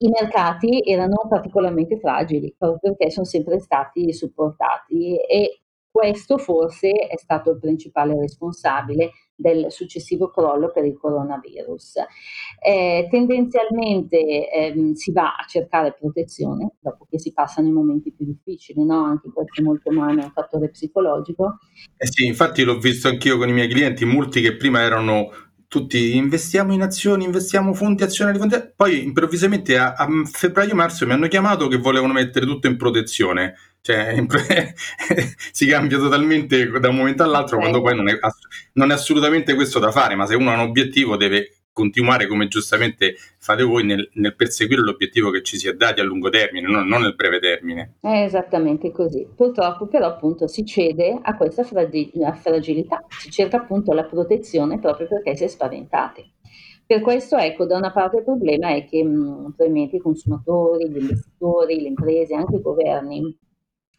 i 0.02 0.08
mercati 0.08 0.82
erano 0.84 1.26
particolarmente 1.28 1.98
fragili, 1.98 2.54
proprio 2.56 2.94
perché 2.94 3.10
son 3.10 3.24
sempre 3.24 3.60
stati 3.60 4.12
supportati 4.12 5.16
e 5.16 5.60
questo 5.90 6.38
forse 6.38 6.90
è 6.90 7.16
stato 7.18 7.50
il 7.50 7.58
principale 7.58 8.18
responsabile 8.18 9.10
del 9.34 9.66
successivo 9.70 10.30
crollo 10.30 10.70
per 10.70 10.84
il 10.84 10.96
coronavirus. 10.96 11.96
Eh, 12.62 13.08
tendenzialmente 13.10 14.50
ehm, 14.50 14.92
si 14.92 15.12
va 15.12 15.34
a 15.34 15.44
cercare 15.46 15.96
protezione 15.98 16.74
dopo 16.78 17.06
che 17.10 17.18
si 17.18 17.32
passano 17.32 17.68
i 17.68 17.72
momenti 17.72 18.12
più 18.12 18.24
difficili, 18.24 18.84
no? 18.84 19.04
anche 19.04 19.30
questo 19.32 19.62
molto 19.62 19.90
umano, 19.90 20.20
è 20.20 20.24
un 20.24 20.32
fattore 20.32 20.70
psicologico. 20.70 21.58
Eh 21.96 22.06
sì, 22.06 22.26
infatti 22.26 22.62
l'ho 22.62 22.78
visto 22.78 23.08
anch'io 23.08 23.36
con 23.36 23.48
i 23.48 23.52
miei 23.52 23.68
clienti, 23.68 24.04
molti 24.04 24.40
che 24.40 24.56
prima 24.56 24.80
erano 24.80 25.30
tutti 25.70 26.16
investiamo 26.16 26.72
in 26.72 26.82
azioni, 26.82 27.22
investiamo 27.22 27.72
fondi 27.74 28.02
azionari, 28.02 28.38
fondi... 28.38 28.56
poi 28.74 29.04
improvvisamente 29.04 29.78
a, 29.78 29.92
a 29.92 30.08
febbraio-marzo 30.24 31.06
mi 31.06 31.12
hanno 31.12 31.28
chiamato 31.28 31.68
che 31.68 31.76
volevano 31.76 32.12
mettere 32.12 32.44
tutto 32.44 32.66
in 32.66 32.76
protezione. 32.76 33.54
Cioè, 33.80 34.16
si 35.52 35.66
cambia 35.66 35.98
totalmente 35.98 36.68
da 36.80 36.88
un 36.88 36.96
momento 36.96 37.22
all'altro 37.22 37.58
quando 37.58 37.80
poi 37.82 37.94
non 37.94 38.08
è, 38.08 38.18
non 38.72 38.90
è, 38.90 38.94
assolutamente 38.94 39.54
questo 39.54 39.78
da 39.78 39.92
fare, 39.92 40.16
ma 40.16 40.26
se 40.26 40.34
uno 40.34 40.50
ha 40.50 40.54
un 40.54 40.68
obiettivo 40.68 41.16
deve 41.16 41.59
continuare 41.72 42.26
come 42.26 42.48
giustamente 42.48 43.14
fate 43.38 43.62
voi 43.62 43.84
nel, 43.84 44.08
nel 44.14 44.34
perseguire 44.34 44.82
l'obiettivo 44.82 45.30
che 45.30 45.42
ci 45.42 45.56
si 45.56 45.68
è 45.68 45.74
dati 45.74 46.00
a 46.00 46.04
lungo 46.04 46.28
termine, 46.28 46.68
non, 46.68 46.86
non 46.86 47.02
nel 47.02 47.14
breve 47.14 47.38
termine. 47.38 47.94
È 48.00 48.22
esattamente 48.22 48.90
così. 48.90 49.26
Purtroppo 49.34 49.86
però 49.86 50.06
appunto 50.06 50.46
si 50.46 50.64
cede 50.64 51.18
a 51.20 51.36
questa 51.36 51.62
fragilità, 51.62 53.04
si 53.08 53.30
cerca 53.30 53.58
appunto 53.58 53.92
la 53.92 54.04
protezione 54.04 54.78
proprio 54.78 55.08
perché 55.08 55.36
si 55.36 55.44
è 55.44 55.48
spaventati. 55.48 56.38
Per 56.90 57.02
questo, 57.02 57.36
ecco, 57.36 57.66
da 57.66 57.76
una 57.76 57.92
parte 57.92 58.16
il 58.16 58.24
problema 58.24 58.74
è 58.74 58.84
che, 58.84 59.04
mhmm, 59.04 59.52
probabilmente 59.52 59.96
i 59.96 60.00
consumatori, 60.00 60.90
gli 60.90 60.96
investitori, 60.98 61.80
le 61.80 61.86
imprese, 61.86 62.34
anche 62.34 62.56
i 62.56 62.60
governi, 62.60 63.38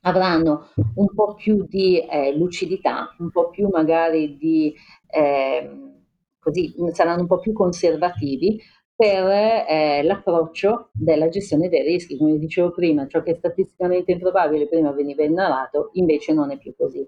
avranno 0.01 0.67
un 0.95 1.07
po' 1.13 1.35
più 1.35 1.65
di, 1.67 2.05
ehm, 2.05 2.35
lucidità, 2.37 3.15
un 3.19 3.31
po' 3.31 3.49
più 3.49 3.69
magari 3.69 4.35
di 4.35 4.73
ehm, 5.07 6.00
così, 6.41 6.73
saranno 6.91 7.21
un 7.21 7.27
po' 7.27 7.39
più 7.39 7.53
conservativi 7.53 8.59
per, 8.95 9.25
ehm, 9.67 10.05
l'approccio 10.05 10.89
della 10.93 11.29
gestione 11.29 11.69
dei 11.69 11.83
rischi. 11.83 12.17
Come 12.17 12.37
dicevo 12.37 12.71
prima, 12.71 13.07
ciò 13.07 13.23
che 13.23 13.31
è 13.31 13.35
statisticamente 13.35 14.11
improbabile 14.11 14.67
prima 14.67 14.91
veniva 14.91 15.23
ignorato, 15.23 15.91
invece 15.93 16.33
non 16.33 16.51
è 16.51 16.57
più 16.57 16.75
così. 16.75 17.07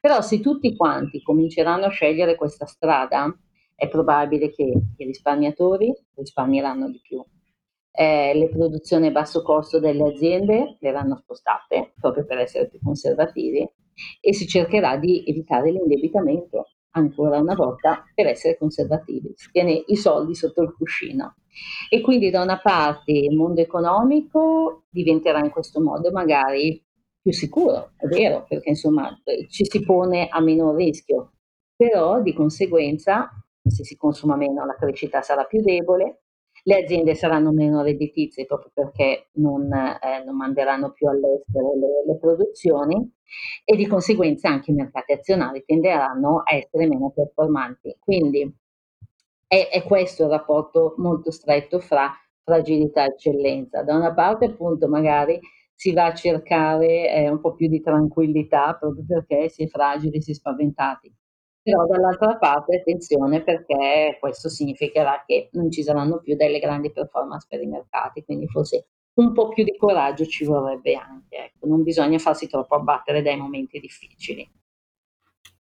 Però 0.00 0.20
se 0.20 0.40
tutti 0.40 0.74
quanti 0.76 1.22
cominceranno 1.22 1.86
a 1.86 1.90
scegliere 1.90 2.36
questa 2.36 2.66
strada, 2.66 3.34
è 3.74 3.88
probabile 3.88 4.50
che 4.50 4.62
i 4.62 5.04
risparmiatori 5.04 5.92
risparmieranno 6.14 6.88
di 6.90 7.00
più. 7.02 7.22
Eh, 7.92 8.34
le 8.34 8.48
produzioni 8.48 9.06
a 9.08 9.10
basso 9.10 9.42
costo 9.42 9.78
delle 9.78 10.08
aziende 10.08 10.76
verranno 10.80 11.16
spostate 11.16 11.92
proprio 11.98 12.24
per 12.24 12.38
essere 12.38 12.68
più 12.68 12.78
conservativi 12.82 13.66
e 14.20 14.34
si 14.34 14.46
cercherà 14.46 14.96
di 14.96 15.24
evitare 15.26 15.70
l'indebitamento 15.70 16.75
ancora 16.96 17.38
una 17.38 17.54
volta 17.54 18.04
per 18.14 18.26
essere 18.26 18.56
conservativi, 18.58 19.32
si 19.36 19.50
tiene 19.52 19.84
i 19.86 19.96
soldi 19.96 20.34
sotto 20.34 20.62
il 20.62 20.74
cuscino. 20.74 21.36
E 21.88 22.00
quindi 22.00 22.30
da 22.30 22.42
una 22.42 22.58
parte 22.60 23.12
il 23.12 23.34
mondo 23.34 23.60
economico 23.60 24.84
diventerà 24.90 25.38
in 25.38 25.50
questo 25.50 25.80
modo 25.80 26.10
magari 26.10 26.82
più 27.20 27.32
sicuro, 27.32 27.92
è 27.96 28.06
vero, 28.06 28.44
perché 28.48 28.70
insomma 28.70 29.10
ci 29.48 29.64
si 29.64 29.84
pone 29.84 30.28
a 30.28 30.40
meno 30.40 30.74
rischio, 30.74 31.32
però 31.74 32.20
di 32.20 32.32
conseguenza 32.32 33.30
se 33.68 33.84
si 33.84 33.96
consuma 33.96 34.36
meno 34.36 34.64
la 34.64 34.76
crescita 34.76 35.22
sarà 35.22 35.44
più 35.44 35.60
debole, 35.60 36.25
le 36.66 36.82
aziende 36.82 37.14
saranno 37.14 37.52
meno 37.52 37.82
redditizie 37.82 38.44
proprio 38.44 38.72
perché 38.74 39.28
non, 39.34 39.72
eh, 39.72 40.24
non 40.24 40.36
manderanno 40.36 40.90
più 40.90 41.06
all'estero 41.06 41.74
le, 41.76 42.12
le, 42.12 42.18
produzioni 42.18 43.08
e 43.64 43.76
di 43.76 43.86
conseguenza 43.86 44.48
anche 44.48 44.72
i 44.72 44.74
mercati 44.74 45.12
azionari 45.12 45.62
tenderanno 45.64 46.42
a 46.44 46.56
essere 46.56 46.88
meno 46.88 47.12
performanti. 47.14 47.96
Quindi 48.00 48.52
è, 49.46 49.68
è 49.70 49.82
questo 49.84 50.24
il 50.24 50.30
rapporto 50.30 50.94
molto 50.96 51.30
stretto 51.30 51.78
fra 51.78 52.10
fragilità 52.42 53.04
e 53.04 53.10
eccellenza. 53.10 53.84
Da 53.84 53.94
una 53.94 54.12
parte 54.12 54.46
appunto 54.46 54.88
magari 54.88 55.38
si 55.72 55.92
va 55.92 56.06
a 56.06 56.14
cercare 56.14 57.12
eh, 57.12 57.28
un 57.28 57.40
po' 57.40 57.54
più 57.54 57.68
di 57.68 57.80
tranquillità 57.80 58.74
proprio 58.74 59.04
perché 59.06 59.48
si 59.50 59.62
è 59.62 59.66
fragili, 59.68 60.20
si 60.20 60.32
è 60.32 60.34
spaventati. 60.34 61.14
Però 61.66 61.84
dall'altra 61.84 62.36
parte 62.36 62.76
attenzione 62.76 63.42
perché 63.42 64.18
questo 64.20 64.48
significherà 64.48 65.24
che 65.26 65.48
non 65.54 65.68
ci 65.68 65.82
saranno 65.82 66.20
più 66.20 66.36
delle 66.36 66.60
grandi 66.60 66.92
performance 66.92 67.48
per 67.50 67.60
i 67.60 67.66
mercati, 67.66 68.22
quindi 68.24 68.46
forse 68.46 68.86
un 69.14 69.32
po' 69.32 69.48
più 69.48 69.64
di 69.64 69.76
coraggio 69.76 70.26
ci 70.26 70.44
vorrebbe 70.44 70.94
anche, 70.94 71.36
ecco. 71.36 71.66
non 71.66 71.82
bisogna 71.82 72.18
farsi 72.18 72.46
troppo 72.46 72.76
abbattere 72.76 73.20
dai 73.20 73.36
momenti 73.36 73.80
difficili. 73.80 74.48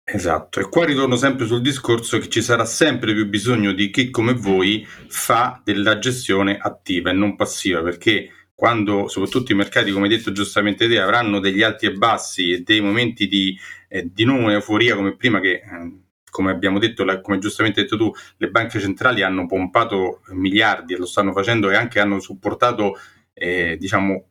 Esatto, 0.05 0.61
e 0.61 0.69
qua 0.69 0.85
ritorno 0.85 1.17
sempre 1.17 1.47
sul 1.47 1.63
discorso 1.63 2.19
che 2.19 2.29
ci 2.29 2.43
sarà 2.43 2.67
sempre 2.67 3.15
più 3.15 3.27
bisogno 3.27 3.73
di 3.73 3.89
chi 3.89 4.11
come 4.11 4.35
voi 4.35 4.85
fa 4.87 5.63
della 5.65 5.99
gestione 5.99 6.59
attiva 6.61 7.09
e 7.09 7.15
non 7.15 7.35
passiva, 7.35 7.81
perché 7.81 8.29
quando 8.55 9.09
soprattutto 9.09 9.53
i 9.53 9.57
mercati, 9.57 9.91
come 9.91 10.05
hai 10.07 10.17
detto 10.17 10.33
giustamente 10.33 10.87
te, 10.87 11.01
avranno 11.01 11.41
degli 11.41 11.63
alti 11.63 11.87
e 11.87 11.93
bassi 11.93 12.53
e 12.53 12.61
dei 12.61 12.83
momenti 12.83 13.27
di, 13.27 13.59
eh, 13.95 14.11
di 14.13 14.25
non 14.25 14.51
euforia 14.51 14.97
come 14.97 15.15
prima 15.17 15.39
che... 15.41 15.53
Eh, 15.53 16.03
come 16.35 16.51
abbiamo 16.51 16.81
detto, 16.81 17.05
la, 17.05 17.21
come 17.21 17.39
giustamente 17.39 17.79
hai 17.79 17.87
detto 17.87 17.97
tu, 17.97 18.13
le 18.39 18.51
banche 18.51 18.81
centrali 18.81 19.23
hanno 19.23 19.47
pompato 19.47 20.23
miliardi 20.31 20.93
e 20.93 20.97
lo 20.97 21.07
stanno 21.07 21.33
facendo 21.33 21.71
e 21.71 21.77
anche 21.77 22.01
hanno 22.01 22.19
supportato, 22.19 22.99
eh, 23.33 23.77
diciamo, 23.79 24.31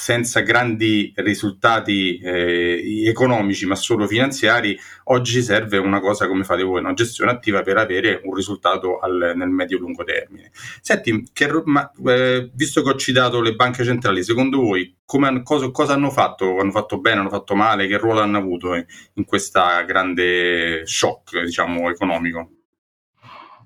senza 0.00 0.40
grandi 0.40 1.12
risultati 1.16 2.16
eh, 2.18 3.04
economici 3.06 3.66
ma 3.66 3.74
solo 3.74 4.06
finanziari, 4.06 4.78
oggi 5.04 5.42
serve 5.42 5.76
una 5.76 6.00
cosa 6.00 6.26
come 6.26 6.42
fate 6.42 6.62
voi, 6.62 6.80
una 6.80 6.94
gestione 6.94 7.32
attiva 7.32 7.60
per 7.60 7.76
avere 7.76 8.22
un 8.24 8.34
risultato 8.34 8.98
al, 8.98 9.34
nel 9.36 9.50
medio-lungo 9.50 10.02
termine. 10.02 10.52
Senti, 10.80 11.28
che, 11.34 11.50
ma, 11.66 11.90
eh, 12.06 12.50
visto 12.54 12.82
che 12.82 12.88
ho 12.88 12.96
citato 12.96 13.42
le 13.42 13.54
banche 13.54 13.84
centrali, 13.84 14.24
secondo 14.24 14.60
voi 14.60 14.96
come, 15.04 15.42
cosa, 15.42 15.70
cosa, 15.70 15.92
hanno 15.92 16.10
fatto? 16.10 16.58
Hanno 16.58 16.70
fatto 16.70 16.98
bene, 16.98 17.20
hanno 17.20 17.28
fatto 17.28 17.54
male? 17.54 17.86
Che 17.86 17.98
ruolo 17.98 18.20
hanno 18.20 18.38
avuto 18.38 18.74
in 18.74 19.24
questa 19.26 19.82
grande 19.82 20.86
shock 20.86 21.42
diciamo, 21.42 21.90
economico? 21.90 22.59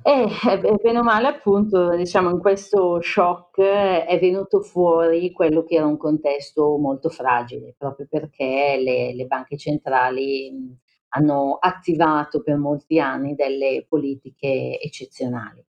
Eh, 0.07 0.29
eh, 0.51 0.59
bene 0.83 0.99
o 0.99 1.03
male 1.03 1.29
appunto, 1.29 1.97
diciamo 1.97 2.29
in 2.29 2.39
questo 2.39 3.01
shock 3.01 3.59
è 3.63 4.19
venuto 4.21 4.61
fuori 4.61 5.33
quello 5.33 5.65
che 5.65 5.77
era 5.77 5.87
un 5.87 5.97
contesto 5.97 6.77
molto 6.77 7.09
fragile, 7.09 7.75
proprio 7.79 8.07
perché 8.11 8.77
le 8.79 9.15
le 9.15 9.25
banche 9.25 9.57
centrali, 9.57 10.51
mhmm, 10.53 10.77
hanno 11.15 11.57
attivato 11.59 12.43
per 12.43 12.57
molti 12.59 12.99
anni 13.01 13.35
delle 13.35 13.87
politiche 13.89 14.79
eccezionali. 14.79 15.65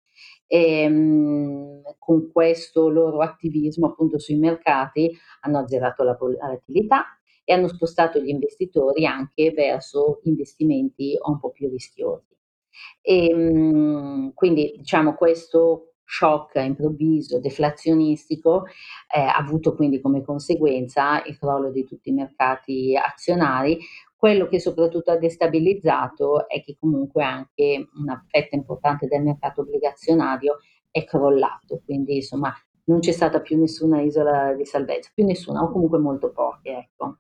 Ehm, 0.48 1.82
con 1.98 2.30
questo 2.30 2.90
loro 2.90 3.20
attivismo 3.22 3.88
appunto 3.88 4.20
sui 4.20 4.36
mercati 4.36 5.10
hanno 5.42 5.60
azzerato 5.60 6.04
la 6.04 6.16
volatilità 6.20 7.06
e 7.46 7.54
hanno 7.54 7.70
spostato 7.70 8.20
gli 8.20 8.28
investitori 8.30 9.06
anche 9.06 9.52
verso 9.52 10.20
investimenti 10.24 11.18
un 11.24 11.40
po' 11.40 11.52
più 11.52 11.70
rischiosi. 11.70 12.35
Ehm, 13.02 14.34
quindi 14.34 14.74
diciamo 14.78 15.16
questo 15.16 15.92
shock 16.06 16.56
improvviso, 16.64 17.40
deflazionistico, 17.40 18.66
eh, 19.14 19.20
ha 19.22 19.36
avuto 19.38 19.76
quindi 19.76 20.00
come 20.02 20.24
conseguenza 20.24 21.24
il 21.26 21.38
crollo 21.40 21.72
di 21.72 21.84
tutti 21.86 22.10
i 22.10 22.14
mercati 22.14 22.96
azionari. 22.96 23.80
Quello 24.16 24.48
che 24.48 24.60
soprattutto 24.60 25.12
ha 25.12 25.18
destabilizzato 25.18 26.48
è 26.48 26.62
che 26.64 26.78
comunque 26.80 27.24
anche 27.24 27.88
una 27.96 28.24
fetta 28.28 28.56
importante 28.56 29.08
del 29.08 29.22
mercato 29.24 29.62
obbligazionario 29.62 30.60
è 30.90 31.04
crollato, 31.04 31.82
quindi 31.86 32.16
insomma 32.18 32.54
non 32.86 33.00
c'è 33.00 33.12
stata 33.12 33.42
più 33.42 33.58
nessuna 33.60 34.02
isola 34.02 34.54
di 34.54 34.66
salvezza, 34.66 35.12
più 35.14 35.26
nessuna 35.26 35.62
o 35.64 35.72
comunque 35.72 35.98
molto 36.00 36.32
poche, 36.32 36.70
ecco. 36.72 37.18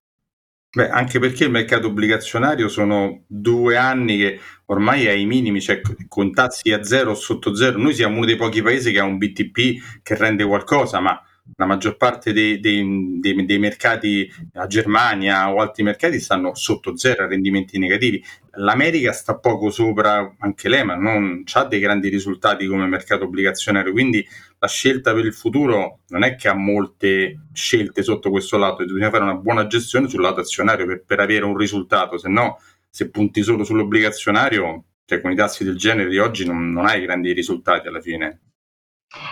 Beh, 0.76 0.90
anche 0.90 1.20
perché 1.20 1.46
il 1.46 1.52
mercato 1.52 1.88
obbligazionario 1.88 2.68
sono 2.68 3.24
due 3.28 3.78
anni 3.78 4.18
che 4.18 4.40
ormai 4.66 5.06
è 5.06 5.12
ai 5.12 5.26
minimi, 5.26 5.62
cioè 5.62 5.80
con 6.10 6.34
tassi 6.34 6.74
a 6.74 6.84
zero 6.84 7.12
o 7.12 7.16
sotto 7.16 7.56
zero. 7.56 7.78
Noi 7.78 7.94
siamo 7.94 8.18
uno 8.18 8.26
dei 8.26 8.36
pochi 8.36 8.62
paesi 8.62 8.92
che 8.92 9.00
ha 9.00 9.06
un 9.06 9.18
BTP 9.18 10.02
che 10.04 10.18
rende 10.18 10.44
qualcosa, 10.44 11.00
ma 11.00 11.18
la 11.56 11.66
maggior 11.66 11.96
parte 11.96 12.34
dei, 12.34 12.60
dei, 12.60 13.20
dei, 13.22 13.46
dei, 13.46 13.58
mercati, 13.58 14.30
a 14.56 14.68
Germania 14.68 15.50
o 15.50 15.62
altri 15.62 15.84
mercati, 15.84 16.20
stanno 16.20 16.54
sotto 16.56 16.98
zero 16.98 17.24
a 17.24 17.28
rendimenti 17.28 17.78
negativi. 17.78 18.22
L'America 18.58 19.14
sta 19.14 19.38
poco 19.38 19.70
sopra 19.70 20.36
anche 20.40 20.68
lei, 20.68 20.84
ma 20.84 20.96
non 20.96 21.44
ha 21.54 21.64
dei 21.64 21.80
grandi 21.80 22.10
risultati 22.10 22.66
come 22.68 22.86
mercato 22.86 23.24
obbligazionario. 23.24 23.94
Quindi 23.94 24.28
la 24.66 24.68
scelta 24.68 25.14
per 25.14 25.26
il 25.26 25.34
futuro 25.34 26.00
non 26.08 26.24
è 26.24 26.36
che 26.36 26.48
ha 26.48 26.56
molte 26.56 27.48
scelte 27.54 28.02
sotto 28.02 28.32
questo 28.32 28.58
lato, 28.58 28.84
bisogna 28.84 29.12
fare 29.12 29.24
una 29.24 29.36
buona 29.36 29.68
gestione 29.68 30.10
sul 30.10 30.22
lato 30.22 30.42
azionario 30.42 30.86
per, 30.86 31.04
per 31.06 31.20
avere 31.20 31.46
un 31.46 31.56
risultato, 31.56 32.18
se 32.18 32.28
no, 32.30 32.58
se 32.90 33.10
punti 33.10 33.44
solo 33.44 33.64
sull'obbligazionario, 33.64 34.84
cioè 35.06 35.22
con 35.22 35.32
i 35.32 35.36
tassi 35.36 35.64
del 35.64 35.78
genere 35.78 36.10
di 36.10 36.18
oggi, 36.18 36.46
non, 36.46 36.72
non 36.72 36.86
hai 36.86 37.02
grandi 37.02 37.32
risultati 37.32 37.88
alla 37.88 38.02
fine. 38.02 38.42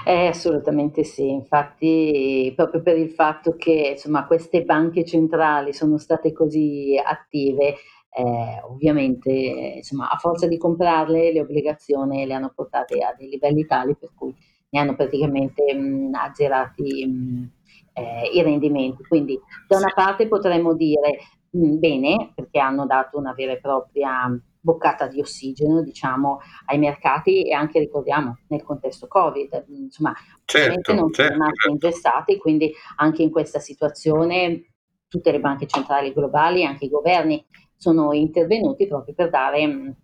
Eh, 0.05 0.27
assolutamente 0.27 1.03
sì. 1.03 1.29
Infatti, 1.29 2.53
proprio 2.55 2.81
per 2.81 2.97
il 2.97 3.09
fatto 3.09 3.55
che, 3.55 3.91
insomma, 3.93 4.27
queste 4.27 4.63
banche 4.63 5.03
centrali 5.03 5.73
sono 5.73 5.97
state 5.97 6.31
così 6.31 6.95
attive, 7.03 7.75
eh, 8.15 8.61
ovviamente, 8.69 9.31
insomma, 9.31 10.09
a 10.09 10.17
forza 10.17 10.47
di 10.47 10.57
comprarle, 10.57 11.33
le 11.33 11.41
obbligazioni 11.41 12.25
le 12.25 12.33
hanno 12.33 12.53
portate 12.55 12.99
a 12.99 13.15
dei 13.17 13.29
livelli 13.29 13.65
tali 13.65 13.95
per 13.95 14.11
cui 14.15 14.33
ne 14.73 14.79
hanno 14.79 14.95
praticamente, 14.95 15.71
mhmm, 15.73 16.13
azzerati, 16.15 17.05
mhmm, 17.05 17.49
ehm, 17.93 18.23
i 18.33 18.41
rendimenti. 18.41 19.03
Quindi, 19.03 19.39
da 19.67 19.77
una 19.77 19.91
parte 19.93 20.27
potremmo 20.27 20.73
dire, 20.73 21.19
mhmm, 21.51 21.77
bene, 21.79 22.31
perché 22.33 22.59
hanno 22.59 22.87
dato 22.87 23.17
una 23.19 23.33
vera 23.33 23.51
e 23.51 23.59
propria 23.59 24.35
boccata 24.59 25.07
di 25.07 25.19
ossigeno, 25.19 25.83
diciamo, 25.83 26.39
ai 26.67 26.79
mercati 26.79 27.47
e 27.47 27.53
anche 27.53 27.79
ricordiamo 27.79 28.39
nel 28.47 28.63
contesto 28.63 29.07
Covid, 29.07 29.65
insomma, 29.67 30.13
certo, 30.45 30.93
non 30.93 31.11
certo, 31.11 31.33
sono 31.33 31.45
certo. 31.51 31.69
ingessati, 31.69 32.37
quindi 32.37 32.71
anche 32.95 33.21
in 33.21 33.29
questa 33.29 33.59
situazione 33.59 34.69
tutte 35.07 35.31
le 35.31 35.39
banche 35.39 35.67
centrali 35.67 36.13
globali, 36.13 36.65
anche 36.65 36.85
i 36.85 36.89
governi 36.89 37.45
sono 37.75 38.13
intervenuti 38.13 38.87
proprio 38.87 39.13
per 39.13 39.29
dare 39.29 39.95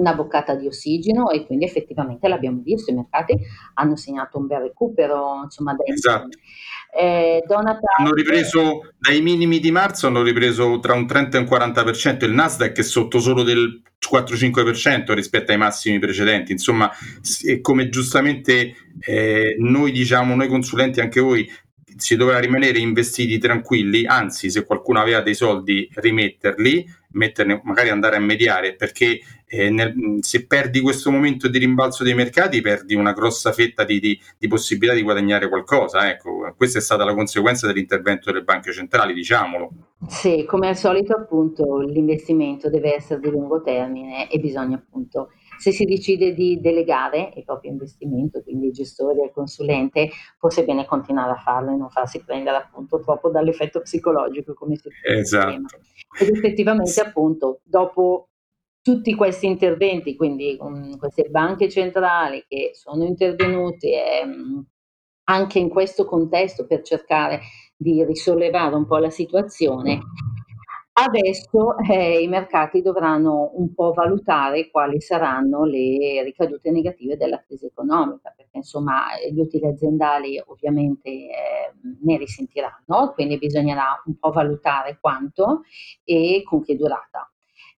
una 0.00 0.14
boccata 0.14 0.54
di 0.54 0.66
ossigeno 0.66 1.30
e 1.30 1.46
quindi 1.46 1.64
effettivamente 1.64 2.26
l'abbiamo 2.26 2.60
visto, 2.62 2.90
i 2.90 2.94
mercati 2.94 3.38
hanno 3.74 3.96
segnato 3.96 4.38
un 4.38 4.46
bel 4.46 4.60
recupero, 4.60 5.42
insomma, 5.44 5.74
dai 5.74 5.94
Esatto. 5.94 6.38
Eh, 6.92 7.44
una 7.46 7.78
Hanno 7.98 8.12
ripreso 8.12 8.92
dai 8.98 9.20
minimi 9.20 9.60
di 9.60 9.70
marzo, 9.70 10.08
hanno 10.08 10.22
ripreso 10.22 10.80
tra 10.80 10.94
un 10.94 11.06
30 11.06 11.36
e 11.36 11.40
un 11.40 11.46
40%, 11.46 12.24
il 12.24 12.32
Nasdaq 12.32 12.76
è 12.78 12.82
sotto 12.82 13.20
solo 13.20 13.44
del 13.44 13.82
4-5% 14.10 15.12
rispetto 15.12 15.52
ai 15.52 15.58
massimi 15.58 15.98
precedenti, 16.00 16.50
insomma, 16.52 16.90
come 17.60 17.88
giustamente 17.90 18.74
eh, 18.98 19.54
noi 19.58 19.92
diciamo, 19.92 20.34
noi 20.34 20.48
consulenti, 20.48 21.00
anche 21.00 21.20
voi, 21.20 21.48
si 21.96 22.16
doveva 22.16 22.40
rimanere 22.40 22.78
investiti 22.78 23.38
tranquilli, 23.38 24.06
anzi 24.06 24.50
se 24.50 24.64
qualcuno 24.64 25.00
aveva 25.00 25.20
dei 25.20 25.34
soldi 25.34 25.88
rimetterli, 25.92 26.86
metterne, 27.12 27.60
magari 27.64 27.90
andare 27.90 28.16
a 28.16 28.20
mediare, 28.20 28.74
perché 28.74 29.20
eh, 29.46 29.68
nel, 29.68 30.18
se 30.20 30.46
perdi 30.46 30.80
questo 30.80 31.10
momento 31.10 31.48
di 31.48 31.58
rimbalzo 31.58 32.04
dei 32.04 32.14
mercati 32.14 32.60
perdi 32.60 32.94
una 32.94 33.12
grossa 33.12 33.52
fetta 33.52 33.84
di, 33.84 33.98
di, 33.98 34.18
di, 34.38 34.46
possibilità 34.46 34.94
di 34.94 35.02
guadagnare 35.02 35.48
qualcosa. 35.48 36.08
Ecco, 36.08 36.52
questa 36.56 36.78
è 36.78 36.82
stata 36.82 37.04
la 37.04 37.14
conseguenza 37.14 37.66
dell'intervento 37.66 38.30
delle 38.30 38.44
banche 38.44 38.72
centrali, 38.72 39.12
diciamolo. 39.12 39.70
Sì, 40.06 40.44
come 40.46 40.68
al 40.68 40.76
solito 40.76 41.14
appunto 41.14 41.80
l'investimento 41.80 42.70
deve 42.70 42.94
essere 42.94 43.20
di 43.20 43.28
lungo 43.28 43.60
termine 43.60 44.30
e 44.30 44.38
bisogna 44.38 44.76
appunto 44.76 45.30
se 45.60 45.72
si 45.72 45.84
decide 45.84 46.32
di 46.32 46.58
delegare 46.58 47.34
il 47.36 47.44
proprio 47.44 47.70
investimento, 47.70 48.40
quindi 48.42 48.68
il 48.68 48.72
gestore, 48.72 49.24
il 49.24 49.30
consulente, 49.30 50.08
forse 50.38 50.62
è 50.62 50.64
bene 50.64 50.86
continuare 50.86 51.32
a 51.32 51.36
farlo 51.36 51.70
e 51.70 51.76
non 51.76 51.90
farsi 51.90 52.24
prendere 52.24 52.56
appunto 52.56 52.98
troppo 53.00 53.28
dall'effetto 53.28 53.80
psicologico 53.80 54.54
come 54.54 54.76
si 54.76 54.88
esatto. 55.02 55.46
prima. 55.48 55.68
Ed 56.18 56.28
effettivamente 56.28 57.00
appunto 57.00 57.60
dopo 57.64 58.28
tutti 58.82 59.14
questi 59.14 59.46
interventi, 59.46 60.16
quindi 60.16 60.56
um, 60.58 60.96
queste 60.96 61.28
banche 61.28 61.68
centrali 61.68 62.44
che 62.48 62.70
sono 62.74 63.04
intervenute 63.04 64.22
um, 64.24 64.64
anche 65.24 65.58
in 65.58 65.68
questo 65.68 66.04
contesto 66.04 66.66
per 66.66 66.82
cercare 66.82 67.40
di 67.76 68.04
risollevare 68.04 68.74
un 68.74 68.86
po' 68.86 68.98
la 68.98 69.10
situazione, 69.10 70.00
Adesso 71.02 71.78
eh, 71.78 72.20
i 72.20 72.28
mercati 72.28 72.82
dovranno 72.82 73.52
un 73.54 73.72
po' 73.72 73.92
valutare 73.92 74.70
quali 74.70 75.00
saranno 75.00 75.64
le 75.64 76.22
ricadute 76.22 76.70
negative 76.70 77.16
della 77.16 77.42
crisi 77.42 77.66
economica, 77.66 78.34
perché 78.36 78.58
insomma 78.58 79.04
gli 79.30 79.38
utili 79.40 79.66
aziendali 79.66 80.42
ovviamente 80.46 81.08
eh, 81.08 81.72
ne 82.02 82.16
risentiranno, 82.18 83.12
quindi 83.14 83.38
bisognerà 83.38 84.02
un 84.04 84.18
po' 84.18 84.30
valutare 84.30 84.98
quanto 85.00 85.62
e 86.04 86.42
con 86.44 86.62
che 86.62 86.76
durata. 86.76 87.29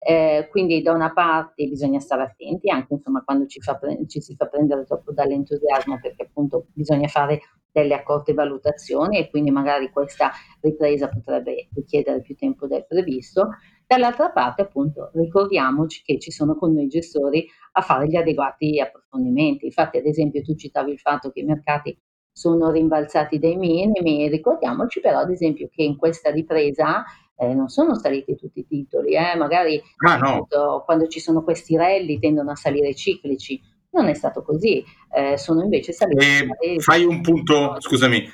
Eh, 0.03 0.49
quindi 0.51 0.81
da 0.81 0.93
una 0.93 1.13
parte 1.13 1.67
bisogna 1.67 2.01
stare 2.01 2.23
attenti 2.23 2.71
anche 2.71 2.95
insomma 2.95 3.23
quando 3.23 3.45
ci, 3.47 3.61
fa, 3.61 3.79
ci 4.07 4.23
si 4.23 4.35
fa 4.35 4.47
prendere 4.47 4.85
troppo 4.85 5.13
dall'entusiasmo 5.13 5.99
perché 6.01 6.23
appunto 6.23 6.69
bisogna 6.73 7.07
fare 7.07 7.41
delle 7.71 7.93
accorte 7.95 8.33
valutazioni 8.33 9.19
e 9.19 9.29
quindi 9.29 9.51
magari 9.51 9.91
questa 9.91 10.31
ripresa 10.63 11.09
potrebbe 11.09 11.69
richiedere 11.75 12.23
più 12.23 12.35
tempo 12.35 12.67
del 12.67 12.87
previsto. 12.87 13.51
Dall'altra 13.87 14.31
parte, 14.31 14.63
appunto, 14.63 15.11
ricordiamoci 15.15 16.03
che 16.03 16.19
ci 16.19 16.31
sono 16.31 16.57
con 16.57 16.73
noi 16.73 16.87
gestori 16.89 17.47
a 17.73 17.81
fare 17.81 18.07
gli 18.09 18.17
adeguati 18.17 18.81
approfondimenti. 18.81 19.67
Infatti, 19.67 19.99
ad 19.99 20.07
esempio, 20.07 20.43
tu 20.43 20.55
citavi 20.55 20.93
il 20.93 20.99
fatto 20.99 21.31
che 21.31 21.41
i 21.41 21.45
mercati 21.45 21.97
sono 22.33 22.71
rimbalzati 22.71 23.39
dai 23.39 23.57
minimi, 23.57 24.29
ricordiamoci 24.29 25.01
però, 25.01 25.19
ad 25.19 25.31
esempio, 25.31 25.69
che 25.71 25.83
in 25.83 25.97
questa 25.97 26.31
ripresa 26.31 27.05
eh, 27.41 27.55
non 27.55 27.69
sono 27.69 27.99
saliti 27.99 28.37
tutti 28.37 28.61
i 28.61 28.67
titoli, 28.67 29.15
eh? 29.15 29.35
magari 29.35 29.81
ah, 30.07 30.19
no. 30.19 30.47
quando 30.85 31.07
ci 31.09 31.21
sono 31.21 31.43
questi 31.43 31.75
rally 31.75 32.19
tendono 32.19 32.51
a 32.51 32.55
salire 32.55 32.95
ciclici, 32.95 33.59
non 33.93 34.09
è 34.09 34.15
stato 34.15 34.43
così, 34.43 34.85
eh, 35.17 35.39
sono 35.39 35.63
invece 35.63 35.93
saliti. 35.93 36.23
Eh, 36.25 36.81
fai 36.81 37.05
un 37.05 37.23
punto, 37.23 37.77
scusami, 37.79 38.31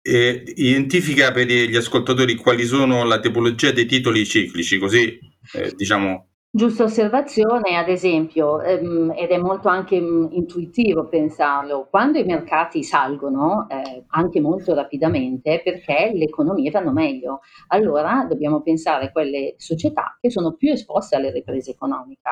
eh, 0.00 0.42
identifica 0.56 1.30
per 1.30 1.46
gli 1.46 1.76
ascoltatori 1.76 2.36
quali 2.36 2.64
sono 2.64 3.04
la 3.04 3.20
tipologia 3.20 3.70
dei 3.70 3.84
titoli 3.84 4.24
ciclici, 4.24 4.78
così 4.78 5.18
eh, 5.52 5.72
diciamo. 5.76 6.27
Giusta 6.50 6.84
osservazione, 6.84 7.76
ad 7.76 7.88
esempio, 7.88 8.60
ehm, 8.62 9.12
ed 9.16 9.30
è 9.30 9.36
molto 9.36 9.68
anche 9.68 10.00
mh, 10.00 10.04
mm, 10.04 10.26
intuitivo 10.30 11.06
pensarlo, 11.06 11.86
quando 11.90 12.18
i 12.18 12.24
mercati 12.24 12.82
salgono, 12.82 13.66
eh, 13.68 14.04
anche 14.08 14.40
molto 14.40 14.74
rapidamente, 14.74 15.60
perché 15.62 16.10
le 16.14 16.24
economie 16.24 16.70
vanno 16.70 16.90
meglio, 16.90 17.40
allora 17.68 18.24
dobbiamo 18.26 18.62
pensare 18.62 19.06
a 19.06 19.12
quelle 19.12 19.54
società 19.58 20.16
che 20.20 20.30
sono 20.30 20.54
più 20.54 20.72
esposte 20.72 21.16
alle 21.16 21.30
riprese 21.30 21.70
economiche 21.72 22.30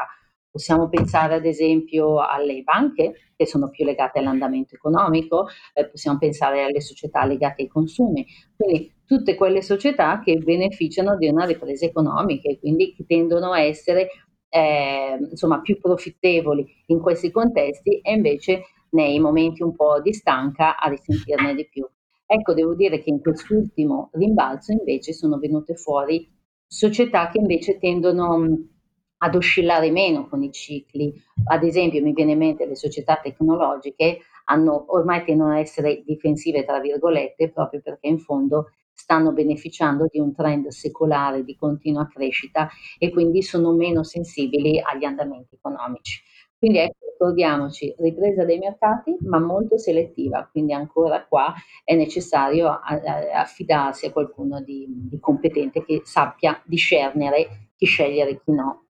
Possiamo 0.56 0.88
pensare 0.88 1.34
ad 1.34 1.44
esempio 1.44 2.18
alle 2.18 2.62
banche 2.62 3.12
che 3.36 3.44
sono 3.44 3.68
più 3.68 3.84
legate 3.84 4.20
all'andamento 4.20 4.74
economico, 4.74 5.48
eh, 5.74 5.86
possiamo 5.86 6.16
pensare 6.16 6.62
alle 6.62 6.80
società 6.80 7.26
legate 7.26 7.60
ai 7.60 7.68
consumi, 7.68 8.24
quindi 8.56 8.90
tutte 9.04 9.34
quelle 9.34 9.60
società 9.60 10.18
che 10.24 10.38
beneficiano 10.38 11.18
di 11.18 11.28
una 11.28 11.44
ripresa 11.44 11.84
economica 11.84 12.48
e 12.48 12.58
quindi 12.58 12.94
che 12.94 13.04
tendono 13.06 13.52
a 13.52 13.60
essere 13.60 14.08
eh, 14.48 15.18
insomma, 15.30 15.60
più 15.60 15.78
profittevoli 15.78 16.66
in 16.86 17.00
questi 17.00 17.30
contesti 17.30 18.00
e 18.00 18.14
invece 18.14 18.62
nei 18.92 19.20
momenti 19.20 19.62
un 19.62 19.76
po' 19.76 20.00
di 20.00 20.14
stanca 20.14 20.78
a 20.78 20.88
risentirne 20.88 21.54
di 21.54 21.68
più. 21.68 21.86
Ecco, 22.24 22.54
devo 22.54 22.74
dire 22.74 23.02
che 23.02 23.10
in 23.10 23.20
quest'ultimo 23.20 24.08
rimbalzo 24.14 24.72
invece 24.72 25.12
sono 25.12 25.36
venute 25.36 25.74
fuori 25.74 26.26
società 26.66 27.28
che 27.28 27.40
invece 27.40 27.76
tendono 27.78 28.74
ad 29.18 29.34
oscillare 29.34 29.90
meno 29.90 30.28
con 30.28 30.42
i 30.42 30.52
cicli. 30.52 31.12
Ad 31.48 31.62
esempio, 31.64 32.02
mi 32.02 32.12
viene 32.12 32.32
in 32.32 32.38
mente 32.38 32.66
le 32.66 32.76
società 32.76 33.18
tecnologiche 33.22 34.18
hanno, 34.44 34.84
ormai 34.88 35.24
tendono 35.24 35.52
a 35.52 35.58
essere 35.58 36.02
difensive, 36.04 36.64
tra 36.64 36.80
virgolette, 36.80 37.50
proprio 37.50 37.80
perché 37.80 38.06
in 38.08 38.18
fondo 38.18 38.70
stanno 38.92 39.32
beneficiando 39.32 40.06
di 40.10 40.18
un 40.18 40.34
trend 40.34 40.68
secolare 40.68 41.44
di 41.44 41.56
continua 41.56 42.08
crescita 42.08 42.68
e 42.98 43.10
quindi 43.10 43.42
sono 43.42 43.72
meno 43.72 44.02
sensibili 44.02 44.80
agli 44.80 45.04
andamenti 45.04 45.54
economici. 45.56 46.22
Quindi 46.58 46.78
ecco, 46.78 47.06
ricordiamoci, 47.10 47.94
ripresa 47.98 48.44
dei 48.44 48.58
mercati, 48.58 49.14
ma 49.20 49.38
molto 49.38 49.76
selettiva, 49.76 50.48
quindi 50.50 50.72
ancora 50.72 51.24
qua 51.26 51.52
è 51.84 51.94
necessario 51.94 52.68
affidarsi 52.68 54.06
a 54.06 54.12
qualcuno 54.12 54.62
di, 54.62 54.86
di 54.88 55.18
competente 55.20 55.84
che 55.84 56.00
sappia 56.04 56.60
discernere 56.64 57.70
chi 57.76 57.84
scegliere 57.84 58.30
e 58.30 58.40
chi 58.42 58.52
no. 58.52 58.85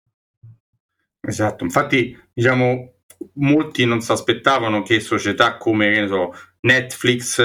Esatto, 1.27 1.63
infatti 1.63 2.17
diciamo 2.33 2.93
molti 3.35 3.85
non 3.85 4.01
si 4.01 4.11
aspettavano 4.11 4.83
che 4.83 4.99
società 4.99 5.57
come 5.57 6.05
so, 6.07 6.33
Netflix 6.61 7.41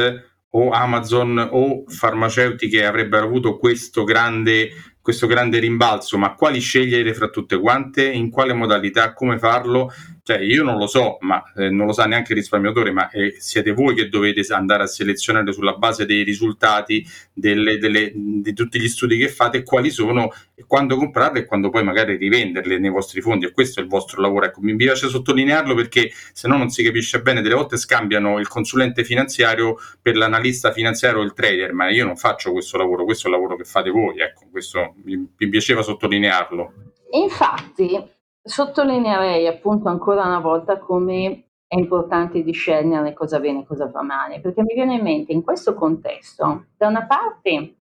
o 0.51 0.71
Amazon 0.71 1.49
o 1.51 1.85
farmaceutiche 1.87 2.85
avrebbero 2.85 3.25
avuto 3.25 3.57
questo 3.57 4.05
grande 4.05 4.71
questo 5.01 5.27
grande 5.27 5.59
rimbalzo, 5.59 6.19
ma 6.19 6.35
quali 6.35 6.61
scegliere 6.61 7.15
fra 7.15 7.29
tutte 7.29 7.59
quante, 7.59 8.05
in 8.05 8.31
quale 8.31 8.53
modalità, 8.53 9.15
come 9.15 9.39
farlo? 9.39 9.91
Cioè, 10.23 10.39
io 10.39 10.63
non 10.63 10.77
lo 10.77 10.87
so, 10.87 11.17
ma 11.21 11.43
eh, 11.57 11.71
non 11.71 11.87
lo 11.87 11.93
sa 11.93 12.05
neanche 12.05 12.33
il 12.33 12.39
risparmiatore, 12.39 12.91
ma 12.91 13.11
eh, 13.11 13.37
siete 13.39 13.73
voi 13.73 13.95
che 13.95 14.09
dovete 14.09 14.41
andare 14.53 14.83
a 14.83 14.87
selezionare 14.87 15.53
sulla 15.53 15.75
base 15.75 16.07
dei 16.07 16.23
risultati 16.23 17.07
delle, 17.33 17.79
delle, 17.79 18.13
di 18.15 18.53
tutti 18.53 18.81
gli 18.81 18.89
studi 18.89 19.17
che 19.17 19.29
fate 19.29 19.63
quali 19.63 19.91
sono 19.91 20.31
quando 20.67 20.97
comprarle 20.97 21.41
e 21.41 21.45
quando 21.47 21.71
poi 21.71 21.83
magari 21.83 22.17
rivenderle 22.17 22.79
nei 22.79 22.91
vostri 22.91 23.21
fondi. 23.21 23.47
E 23.47 23.53
questo 23.53 23.81
è 23.81 23.83
il 23.83 23.89
vostro 23.89 24.21
lavoro. 24.21 24.47
Ecco, 24.47 24.61
mi 24.61 24.77
piace 24.77 25.09
sottolinearlo 25.09 25.75
perché 25.75 26.11
se 26.33 26.49
no 26.49 26.57
non 26.57 26.71
si 26.71 26.83
capisce 26.83 27.23
bene. 27.23 27.41
Delle 27.41 27.55
volte 27.55 27.77
scambiano 27.77 28.39
il 28.39 28.49
consulente 28.49 29.05
finanziario 29.05 29.77
per 30.01 30.17
l'analista 30.17 30.73
finanziario 30.73 31.21
o 31.21 31.23
il 31.23 31.33
trader, 31.33 31.73
ma 31.73 31.91
io 31.91 32.05
non 32.05 32.17
faccio 32.17 32.53
questo 32.53 32.77
lavoro, 32.77 33.05
questo 33.05 33.27
è 33.27 33.31
il 33.31 33.37
lavoro 33.37 33.57
che 33.57 33.65
fate 33.65 33.91
voi. 33.91 34.21
Ecco, 34.21 34.47
questo 34.51 34.95
mi, 35.05 35.17
mi 35.37 35.49
piaceva 35.49 35.83
sottolinearlo. 35.83 36.73
Infatti, 37.13 38.19
sottolineerei 38.43 39.47
appunto 39.47 39.89
ancora 39.89 40.25
una 40.25 40.41
volta 40.41 40.79
come 40.79 41.45
è 41.67 41.77
importante 41.79 42.43
discernere 42.43 43.13
cosa 43.13 43.39
viene 43.39 43.61
e 43.61 43.67
cosa 43.67 43.87
va 43.89 44.03
male, 44.03 44.41
perché 44.41 44.63
mi 44.63 44.75
viene 44.75 44.95
in 44.97 45.03
mente 45.03 45.33
in 45.33 45.43
questo 45.43 45.75
contesto, 45.75 46.67
da 46.77 46.89
una 46.89 47.07
parte 47.07 47.77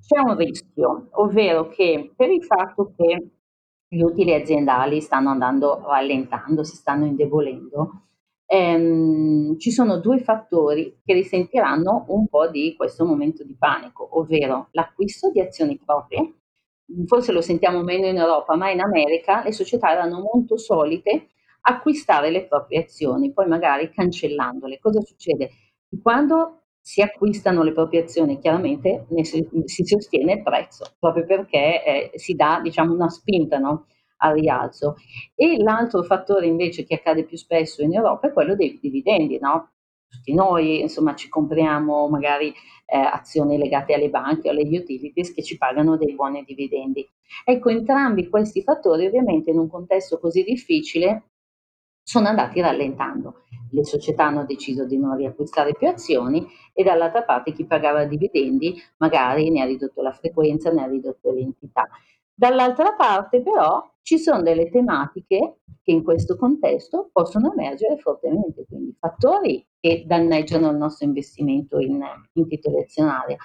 c'è 0.00 0.18
un 0.20 0.36
rischio, 0.36 1.08
ovvero 1.12 1.68
che 1.68 2.12
per 2.14 2.30
il 2.30 2.44
fatto 2.44 2.92
che 2.96 3.30
gli 3.88 4.00
utili 4.00 4.32
aziendali 4.32 5.00
stanno 5.00 5.30
andando 5.30 5.82
rallentando, 5.86 6.62
si 6.64 6.76
stanno 6.76 7.04
indebolendo, 7.04 8.02
ehm, 8.46 9.58
ci 9.58 9.70
sono 9.70 9.98
due 9.98 10.20
fattori 10.20 11.00
che 11.04 11.14
risentiranno 11.14 12.04
un 12.08 12.26
po' 12.28 12.48
di 12.48 12.74
questo 12.76 13.04
momento 13.04 13.44
di 13.44 13.56
panico, 13.58 14.18
ovvero 14.18 14.68
l'acquisto 14.72 15.30
di 15.30 15.40
azioni 15.40 15.78
proprie 15.84 16.41
forse 17.06 17.32
lo 17.32 17.40
sentiamo 17.40 17.82
meno 17.82 18.06
in 18.06 18.16
Europa, 18.16 18.56
ma 18.56 18.70
in 18.70 18.80
America 18.80 19.42
le 19.42 19.52
società 19.52 19.92
erano 19.92 20.20
molto 20.20 20.56
solite 20.56 21.28
acquistare 21.62 22.30
le 22.30 22.46
proprie 22.46 22.80
azioni, 22.80 23.32
poi 23.32 23.46
magari 23.46 23.90
cancellandole. 23.90 24.78
Cosa 24.80 25.00
succede? 25.00 25.50
Quando 26.02 26.62
si 26.80 27.00
acquistano 27.00 27.62
le 27.62 27.72
proprie 27.72 28.02
azioni, 28.02 28.38
chiaramente 28.40 29.06
si, 29.22 29.46
si, 29.64 29.84
sostiene 29.84 30.34
il 30.34 30.42
prezzo, 30.42 30.96
proprio 30.98 31.24
perché 31.24 31.84
eh, 31.84 32.18
si 32.18 32.34
dà 32.34 32.58
diciamo, 32.60 32.92
una 32.92 33.08
spinta 33.08 33.58
no? 33.58 33.86
al 34.16 34.34
rialzo. 34.34 34.96
E 35.34 35.62
l'altro 35.62 36.02
fattore 36.02 36.46
invece 36.46 36.84
che 36.84 36.94
accade 36.94 37.24
più 37.24 37.36
spesso 37.36 37.82
in 37.82 37.94
Europa 37.94 38.28
è 38.28 38.32
quello 38.32 38.56
dei 38.56 38.78
dividendi, 38.80 39.38
no? 39.40 39.70
Tutti 40.12 40.34
noi, 40.34 40.82
insomma, 40.82 41.14
ci 41.14 41.30
compriamo 41.30 42.06
magari 42.08 42.52
eh, 42.86 42.98
azioni 42.98 43.56
legate 43.56 43.94
alle 43.94 44.10
banche 44.10 44.48
o 44.48 44.50
alle 44.50 44.68
utilities 44.68 45.32
che 45.32 45.42
ci 45.42 45.56
pagano 45.56 45.96
dei 45.96 46.14
buoni 46.14 46.44
dividendi. 46.44 47.08
Ecco, 47.44 47.70
entrambi 47.70 48.28
questi 48.28 48.62
fattori 48.62 49.06
ovviamente 49.06 49.50
in 49.50 49.58
un 49.58 49.70
contesto 49.70 50.18
così 50.20 50.42
difficile 50.42 51.30
sono 52.02 52.28
andati 52.28 52.60
rallentando. 52.60 53.44
Le 53.70 53.84
società 53.86 54.26
hanno 54.26 54.44
deciso 54.44 54.84
di 54.84 54.98
non 54.98 55.16
riacquistare 55.16 55.72
più 55.72 55.88
azioni 55.88 56.46
e 56.74 56.82
dall'altra 56.82 57.22
parte 57.22 57.52
chi 57.52 57.64
pagava 57.64 58.04
dividendi 58.04 58.78
magari 58.98 59.48
ne 59.48 59.62
ha 59.62 59.64
ridotto 59.64 60.02
la 60.02 60.12
frequenza, 60.12 60.70
ne 60.70 60.82
ha 60.82 60.86
ridotto 60.86 61.32
l'entità. 61.32 61.88
Dall'altra 62.42 62.94
parte 62.96 63.40
però 63.40 63.88
ci 64.02 64.18
sono 64.18 64.42
delle 64.42 64.68
tematiche 64.68 65.58
che 65.80 65.92
in 65.92 66.02
questo 66.02 66.36
contesto 66.36 67.08
possono 67.12 67.52
emergere 67.52 67.98
fortemente, 67.98 68.64
quindi 68.66 68.96
fattori 68.98 69.64
che 69.78 70.02
danneggiano 70.08 70.68
il 70.70 70.76
nostro 70.76 71.06
investimento 71.06 71.78
in, 71.78 72.02
in 72.32 72.48
titoli 72.48 72.80
azionari, 72.80 73.36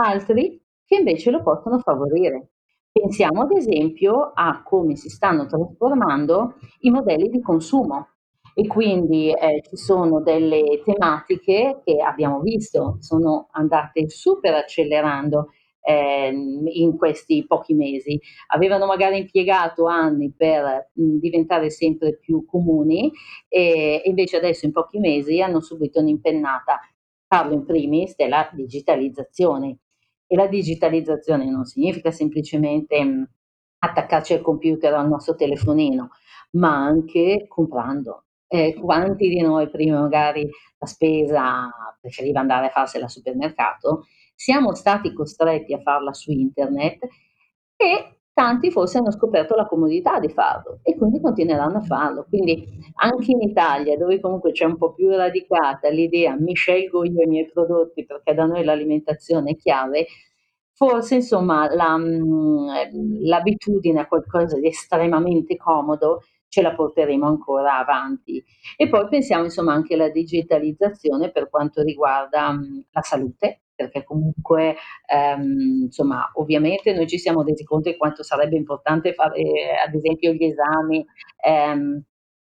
altri 0.00 0.64
che 0.86 0.96
invece 0.96 1.30
lo 1.30 1.42
possono 1.42 1.78
favorire. 1.80 2.52
Pensiamo 2.90 3.42
ad 3.42 3.52
esempio 3.52 4.30
a 4.32 4.62
come 4.62 4.96
si 4.96 5.10
stanno 5.10 5.44
trasformando 5.44 6.54
i 6.80 6.90
modelli 6.90 7.28
di 7.28 7.42
consumo 7.42 8.14
e 8.54 8.66
quindi 8.66 9.30
eh, 9.30 9.60
ci 9.68 9.76
sono 9.76 10.22
delle 10.22 10.80
tematiche 10.86 11.82
che 11.84 12.00
abbiamo 12.00 12.40
visto 12.40 12.96
sono 13.00 13.48
andate 13.50 14.08
super 14.08 14.54
accelerando 14.54 15.48
eh, 15.88 16.28
in 16.28 16.96
questi 16.98 17.46
pochi 17.46 17.72
mesi. 17.72 18.20
Avevano 18.48 18.84
magari 18.84 19.18
impiegato 19.18 19.86
anni 19.86 20.30
per 20.36 20.90
mh, 20.92 21.16
diventare 21.18 21.70
sempre 21.70 22.18
più 22.18 22.44
comuni 22.44 23.10
e, 23.48 24.02
e 24.04 24.08
invece 24.08 24.36
adesso 24.36 24.66
in 24.66 24.72
pochi 24.72 24.98
mesi 24.98 25.40
hanno 25.40 25.60
subito 25.60 26.00
un'impennata. 26.00 26.78
Parlo 27.26 27.54
in 27.54 27.64
primis 27.64 28.14
della 28.16 28.50
digitalizzazione 28.52 29.78
e 30.26 30.36
la 30.36 30.46
digitalizzazione 30.46 31.48
non 31.48 31.64
significa 31.64 32.10
semplicemente 32.10 33.02
mh, 33.02 33.30
attaccarci 33.78 34.34
al 34.34 34.42
computer 34.42 34.92
o 34.92 34.98
al 34.98 35.08
nostro 35.08 35.34
telefonino, 35.36 36.10
ma 36.52 36.84
anche 36.84 37.46
comprando. 37.48 38.24
Eh, 38.46 38.74
quanti 38.74 39.28
di 39.28 39.40
noi 39.40 39.68
prima 39.70 40.00
magari 40.00 40.48
la 40.78 40.86
spesa 40.86 41.70
preferiva 42.00 42.40
andare 42.40 42.66
a 42.66 42.70
farsela 42.70 43.04
al 43.04 43.10
supermercato, 43.10 44.06
siamo 44.40 44.72
stati 44.74 45.12
costretti 45.12 45.74
a 45.74 45.80
farla 45.80 46.12
su 46.12 46.30
internet 46.30 47.04
e 47.76 48.18
tanti 48.32 48.70
forse 48.70 48.98
hanno 48.98 49.10
scoperto 49.10 49.56
la 49.56 49.66
comodità 49.66 50.20
di 50.20 50.28
farlo 50.28 50.78
e 50.84 50.96
quindi 50.96 51.20
continueranno 51.20 51.78
a 51.78 51.80
farlo. 51.80 52.24
Quindi 52.28 52.64
anche 53.02 53.32
in 53.32 53.42
Italia, 53.42 53.96
dove 53.96 54.20
comunque 54.20 54.52
c'è 54.52 54.64
un 54.64 54.76
po' 54.78 54.92
più 54.94 55.10
radicata 55.10 55.88
l'idea 55.88 56.36
mi 56.38 56.54
scelgo 56.54 57.04
io 57.04 57.20
i 57.22 57.26
miei 57.26 57.50
prodotti 57.50 58.04
perché 58.06 58.34
da 58.34 58.44
noi 58.44 58.62
l'alimentazione 58.62 59.50
è 59.50 59.56
chiave, 59.56 60.06
forse 60.72 61.16
insomma 61.16 61.72
la, 61.74 61.96
mh, 61.96 63.24
l'abitudine 63.24 64.00
a 64.00 64.06
qualcosa 64.06 64.56
di 64.58 64.68
estremamente 64.68 65.56
comodo 65.56 66.22
ce 66.48 66.62
la 66.62 66.74
porteremo 66.74 67.26
ancora 67.26 67.78
avanti. 67.78 68.42
E 68.76 68.88
poi 68.88 69.08
pensiamo 69.08 69.44
insomma 69.44 69.72
anche 69.72 69.94
alla 69.94 70.10
digitalizzazione 70.10 71.30
per 71.32 71.50
quanto 71.50 71.82
riguarda 71.82 72.52
mh, 72.52 72.84
la 72.92 73.02
salute, 73.02 73.62
perché 73.78 74.02
comunque 74.02 74.74
ehm, 75.06 75.84
insomma 75.84 76.28
ovviamente 76.34 76.92
noi 76.92 77.06
ci 77.06 77.18
siamo 77.18 77.44
resi 77.44 77.62
conto 77.62 77.90
di 77.90 77.96
quanto 77.96 78.24
sarebbe 78.24 78.56
importante 78.56 79.12
fare 79.14 79.40
ad 79.86 79.94
esempio 79.94 80.32
gli 80.32 80.44
esami 80.44 81.06
ehm, 81.44 82.02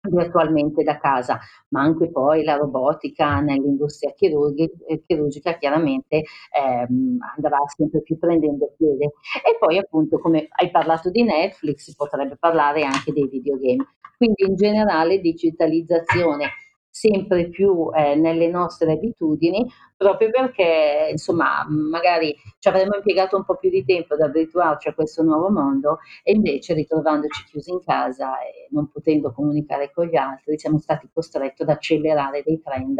virtualmente 0.08 0.82
da 0.82 0.98
casa, 0.98 1.38
ma 1.68 1.82
anche 1.82 2.10
poi 2.10 2.42
la 2.42 2.56
robotica 2.56 3.40
nell'industria 3.40 4.14
eh, 4.16 5.02
chirurgica 5.06 5.58
chiaramente 5.58 6.22
ehm, 6.50 7.18
andrà 7.36 7.58
sempre 7.76 8.00
più 8.02 8.18
prendendo 8.18 8.72
piede. 8.76 9.12
E 9.44 9.56
poi 9.58 9.78
appunto 9.78 10.18
come 10.18 10.48
hai 10.50 10.70
parlato 10.70 11.10
di 11.10 11.22
Netflix, 11.22 11.84
si 11.84 11.94
potrebbe 11.94 12.36
parlare 12.38 12.82
anche 12.84 13.12
dei 13.12 13.28
videogame. 13.28 13.86
Quindi 14.16 14.44
in 14.46 14.54
generale 14.54 15.20
digitalizzazione 15.20 16.48
sempre 16.90 17.48
più 17.48 17.90
eh, 17.94 18.16
nelle 18.16 18.48
nostre 18.48 18.92
abitudini, 18.92 19.66
proprio 19.96 20.30
perché 20.30 21.08
insomma 21.10 21.64
magari 21.68 22.34
ci 22.58 22.68
avremmo 22.68 22.96
impiegato 22.96 23.36
un 23.36 23.44
po' 23.44 23.56
più 23.56 23.70
di 23.70 23.84
tempo 23.84 24.14
ad 24.14 24.20
abituarci 24.20 24.88
a 24.88 24.94
questo 24.94 25.22
nuovo 25.22 25.50
mondo 25.50 25.98
e 26.24 26.32
invece 26.32 26.74
ritrovandoci 26.74 27.44
chiusi 27.44 27.70
in 27.70 27.80
casa 27.84 28.40
e 28.40 28.66
non 28.70 28.90
potendo 28.90 29.32
comunicare 29.32 29.92
con 29.92 30.06
gli 30.06 30.16
altri 30.16 30.58
siamo 30.58 30.78
stati 30.78 31.08
costretti 31.12 31.62
ad 31.62 31.68
accelerare 31.68 32.42
dei 32.44 32.60
trend 32.60 32.98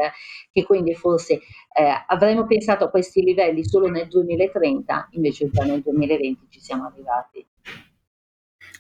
che 0.53 0.65
quindi 0.65 0.95
forse 0.95 1.35
eh, 1.35 2.05
avremmo 2.07 2.47
pensato 2.47 2.85
a 2.85 2.91
questi 2.91 3.23
livelli 3.23 3.65
solo 3.65 3.89
nel 3.89 4.09
2030, 4.09 5.09
invece 5.13 5.51
già 5.51 5.65
nel 5.65 5.83
2020 5.83 6.47
ci 6.49 6.61
siamo 6.61 6.87
arrivati. 6.87 7.47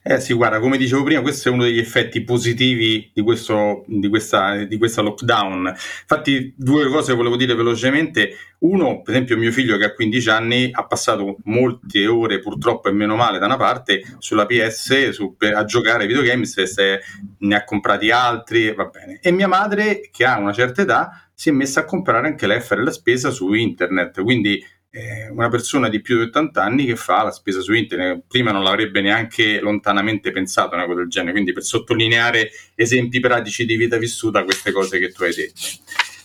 Eh 0.02 0.18
sì, 0.18 0.32
guarda, 0.32 0.60
come 0.60 0.78
dicevo 0.78 1.02
prima, 1.02 1.20
questo 1.20 1.50
è 1.50 1.52
uno 1.52 1.64
degli 1.64 1.78
effetti 1.78 2.24
positivi 2.24 3.10
di, 3.12 3.20
questo, 3.20 3.84
di, 3.86 4.08
questa, 4.08 4.64
di 4.64 4.78
questa 4.78 5.02
lockdown. 5.02 5.66
Infatti, 5.66 6.54
due 6.56 6.88
cose 6.88 7.12
volevo 7.12 7.36
dire 7.36 7.54
velocemente. 7.54 8.34
Uno, 8.60 9.02
per 9.02 9.14
esempio, 9.14 9.36
mio 9.36 9.52
figlio 9.52 9.76
che 9.76 9.84
ha 9.84 9.92
15 9.92 10.30
anni 10.30 10.70
ha 10.72 10.86
passato 10.86 11.36
molte 11.44 12.06
ore, 12.06 12.40
purtroppo 12.40 12.88
e 12.88 12.92
meno 12.92 13.14
male 13.14 13.38
da 13.38 13.44
una 13.44 13.58
parte, 13.58 14.02
sulla 14.18 14.46
PS 14.46 15.10
su, 15.10 15.36
a 15.38 15.64
giocare 15.64 16.02
ai 16.04 16.08
videogames, 16.08 16.62
se 16.62 17.00
ne 17.38 17.54
ha 17.54 17.64
comprati 17.64 18.10
altri, 18.10 18.72
va 18.72 18.86
bene. 18.86 19.18
E 19.20 19.30
mia 19.32 19.48
madre, 19.48 20.08
che 20.10 20.24
ha 20.24 20.38
una 20.38 20.54
certa 20.54 20.80
età, 20.80 21.30
si 21.34 21.50
è 21.50 21.52
messa 21.52 21.80
a 21.80 21.84
comprare 21.84 22.26
anche 22.26 22.46
lei 22.46 22.56
a 22.56 22.62
fare 22.62 22.82
la 22.82 22.90
spesa 22.90 23.30
su 23.30 23.52
internet. 23.52 24.22
Quindi 24.22 24.64
eh, 24.90 25.28
una 25.28 25.48
persona 25.48 25.88
di 25.88 26.00
più 26.00 26.16
di 26.16 26.24
80 26.24 26.62
anni 26.62 26.84
che 26.84 26.96
fa 26.96 27.22
la 27.22 27.30
spesa 27.30 27.60
su 27.60 27.72
internet. 27.72 28.24
Prima 28.26 28.50
non 28.50 28.62
l'avrebbe 28.62 29.00
neanche 29.00 29.60
lontanamente 29.60 30.32
pensato 30.32 30.74
una 30.74 30.86
cosa 30.86 30.98
del 31.00 31.08
genere, 31.08 31.32
quindi 31.32 31.52
per 31.52 31.62
sottolineare 31.62 32.50
esempi 32.74 33.20
pratici 33.20 33.64
di 33.64 33.76
vita 33.76 33.98
vissuta 33.98 34.44
queste 34.44 34.72
cose 34.72 34.98
che 34.98 35.12
tu 35.12 35.22
hai 35.22 35.34
detto. 35.34 35.60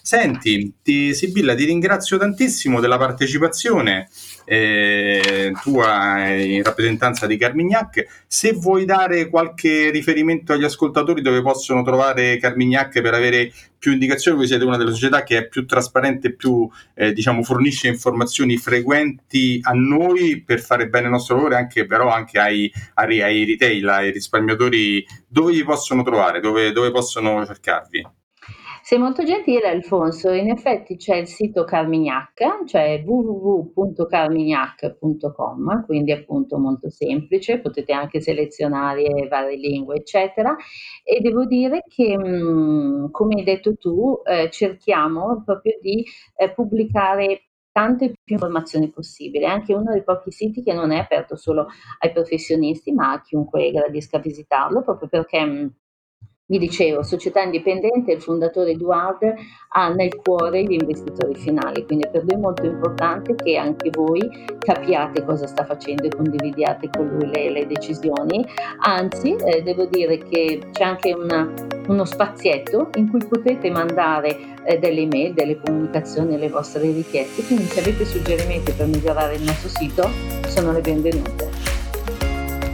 Senti, 0.07 0.75
ti, 0.83 1.15
Sibilla, 1.15 1.55
ti 1.55 1.65
ringrazio 1.65 2.19
tantissimo 2.19 2.79
della 2.79 2.99
partecipazione 2.99 4.07
eh, 4.45 5.51
tua 5.63 6.27
in 6.27 6.61
rappresentanza 6.61 7.25
di 7.25 7.37
Carmignac. 7.37 8.23
Se 8.27 8.51
vuoi 8.51 8.85
dare 8.85 9.29
qualche 9.29 9.89
riferimento 9.89 10.53
agli 10.53 10.63
ascoltatori 10.63 11.23
dove 11.23 11.41
possono 11.41 11.81
trovare 11.81 12.37
Carmignac 12.37 13.01
per 13.01 13.15
avere 13.15 13.51
più 13.79 13.93
indicazioni, 13.93 14.37
voi 14.37 14.45
siete 14.45 14.63
una 14.63 14.77
delle 14.77 14.91
società 14.91 15.23
che 15.23 15.39
è 15.39 15.47
più 15.47 15.65
trasparente, 15.65 16.35
più 16.35 16.69
eh, 16.93 17.11
diciamo 17.11 17.41
fornisce 17.41 17.87
informazioni 17.87 18.57
frequenti 18.57 19.59
a 19.63 19.71
noi 19.71 20.43
per 20.45 20.61
fare 20.61 20.87
bene 20.87 21.05
il 21.05 21.13
nostro 21.13 21.37
lavoro, 21.37 21.55
anche, 21.55 21.87
però 21.87 22.09
anche 22.09 22.37
ai, 22.37 22.71
ai, 22.93 23.23
ai 23.23 23.43
retail, 23.43 23.87
ai 23.89 24.11
risparmiatori, 24.11 25.03
dove 25.27 25.51
vi 25.53 25.63
possono 25.63 26.03
trovare, 26.03 26.41
dove, 26.41 26.71
dove 26.71 26.91
possono 26.91 27.43
cercarvi? 27.43 28.05
Sei 28.87 28.99
molto 28.99 29.23
gentile 29.23 29.69
Alfonso, 29.69 30.31
in 30.31 30.51
effetti 30.51 30.95
c'è 30.95 31.15
il 31.15 31.25
sito 31.25 31.63
Carmignac, 31.63 32.65
cioè 32.67 33.01
www.carmignac.com, 33.03 35.85
quindi 35.85 36.11
appunto 36.11 36.59
molto 36.59 36.91
semplice, 36.91 37.61
potete 37.61 37.93
anche 37.93 38.21
selezionare 38.21 39.27
varie 39.27 39.57
lingue 39.57 39.95
eccetera. 39.95 40.55
E 41.03 41.19
devo 41.19 41.45
dire 41.45 41.81
che 41.87 42.15
mh, 42.15 43.09
come 43.09 43.35
hai 43.37 43.43
detto 43.43 43.75
tu 43.75 44.21
eh, 44.23 44.51
cerchiamo 44.51 45.41
proprio 45.43 45.79
di 45.81 46.05
eh, 46.35 46.53
pubblicare 46.53 47.45
tante 47.71 48.13
più 48.23 48.35
informazioni 48.35 48.91
possibili, 48.91 49.45
è 49.45 49.47
anche 49.47 49.73
uno 49.73 49.93
dei 49.93 50.03
pochi 50.03 50.29
siti 50.31 50.61
che 50.61 50.73
non 50.73 50.91
è 50.91 50.99
aperto 50.99 51.35
solo 51.35 51.65
ai 52.01 52.11
professionisti 52.11 52.91
ma 52.91 53.13
a 53.13 53.21
chiunque 53.23 53.71
gradisca 53.71 54.19
visitarlo 54.19 54.83
proprio 54.83 55.09
perché 55.09 55.71
mi 56.47 56.59
dicevo, 56.59 57.01
società 57.01 57.41
indipendente, 57.41 58.11
il 58.11 58.21
fondatore 58.21 58.71
Eduard 58.71 59.33
ha 59.69 59.89
nel 59.89 60.15
cuore 60.15 60.61
gli 60.63 60.73
investitori 60.73 61.33
finali, 61.33 61.83
quindi 61.85 62.07
per 62.11 62.23
lui 62.23 62.33
è 62.33 62.37
molto 62.37 62.65
importante 62.65 63.33
che 63.33 63.57
anche 63.57 63.89
voi 63.89 64.21
capiate 64.59 65.23
cosa 65.25 65.47
sta 65.47 65.65
facendo 65.65 66.03
e 66.03 66.09
condividiate 66.09 66.89
con 66.91 67.07
lui 67.07 67.27
le, 67.31 67.49
le 67.49 67.65
decisioni. 67.65 68.45
Anzi, 68.81 69.35
eh, 69.35 69.63
devo 69.63 69.85
dire 69.85 70.19
che 70.19 70.69
c'è 70.71 70.83
anche 70.83 71.13
una, 71.13 71.51
uno 71.87 72.05
spazietto 72.05 72.89
in 72.95 73.09
cui 73.09 73.25
potete 73.27 73.71
mandare 73.71 74.37
eh, 74.65 74.77
delle 74.77 75.01
email, 75.01 75.33
delle 75.33 75.59
comunicazioni, 75.59 76.37
le 76.37 76.49
vostre 76.49 76.81
richieste, 76.81 77.43
quindi 77.43 77.63
se 77.63 77.79
avete 77.79 78.05
suggerimenti 78.05 78.71
per 78.71 78.85
migliorare 78.85 79.35
il 79.35 79.41
nostro 79.41 79.69
sito 79.69 80.07
sono 80.47 80.71
le 80.71 80.81
benvenute. 80.81 81.49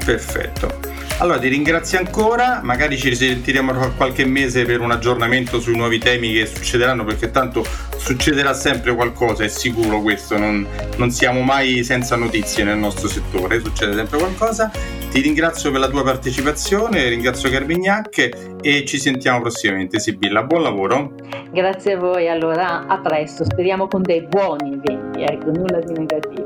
Perfetto. 0.03 0.90
Allora 1.21 1.37
ti 1.37 1.49
ringrazio 1.49 1.99
ancora, 1.99 2.61
magari 2.63 2.97
ci 2.97 3.09
risentiremo 3.09 3.71
tra 3.73 3.91
qualche 3.91 4.25
mese 4.25 4.65
per 4.65 4.79
un 4.81 4.89
aggiornamento 4.89 5.59
sui 5.59 5.75
nuovi 5.75 5.99
temi 5.99 6.33
che 6.33 6.47
succederanno 6.47 7.03
perché 7.03 7.29
tanto 7.29 7.63
succederà 7.95 8.55
sempre 8.55 8.95
qualcosa, 8.95 9.43
è 9.43 9.47
sicuro 9.47 10.01
questo, 10.01 10.39
non, 10.39 10.65
non 10.97 11.11
siamo 11.11 11.41
mai 11.41 11.83
senza 11.83 12.15
notizie 12.15 12.63
nel 12.63 12.79
nostro 12.79 13.07
settore, 13.07 13.59
succede 13.59 13.93
sempre 13.93 14.17
qualcosa 14.17 14.71
Ti 15.11 15.21
ringrazio 15.21 15.69
per 15.69 15.81
la 15.81 15.89
tua 15.89 16.03
partecipazione, 16.03 17.07
ringrazio 17.09 17.51
Carmignac 17.51 18.57
e 18.59 18.85
ci 18.85 18.97
sentiamo 18.97 19.41
prossimamente. 19.41 19.99
Sibilla, 19.99 20.41
buon 20.41 20.63
lavoro. 20.63 21.13
Grazie 21.51 21.93
a 21.93 21.97
voi, 21.97 22.29
allora 22.29 22.87
a 22.87 22.97
presto, 22.99 23.43
speriamo 23.43 23.87
con 23.87 24.01
dei 24.01 24.25
buoni 24.25 24.73
eventi, 24.73 25.21
ecco, 25.21 25.51
nulla 25.51 25.81
di 25.81 25.93
negativo. 25.93 26.40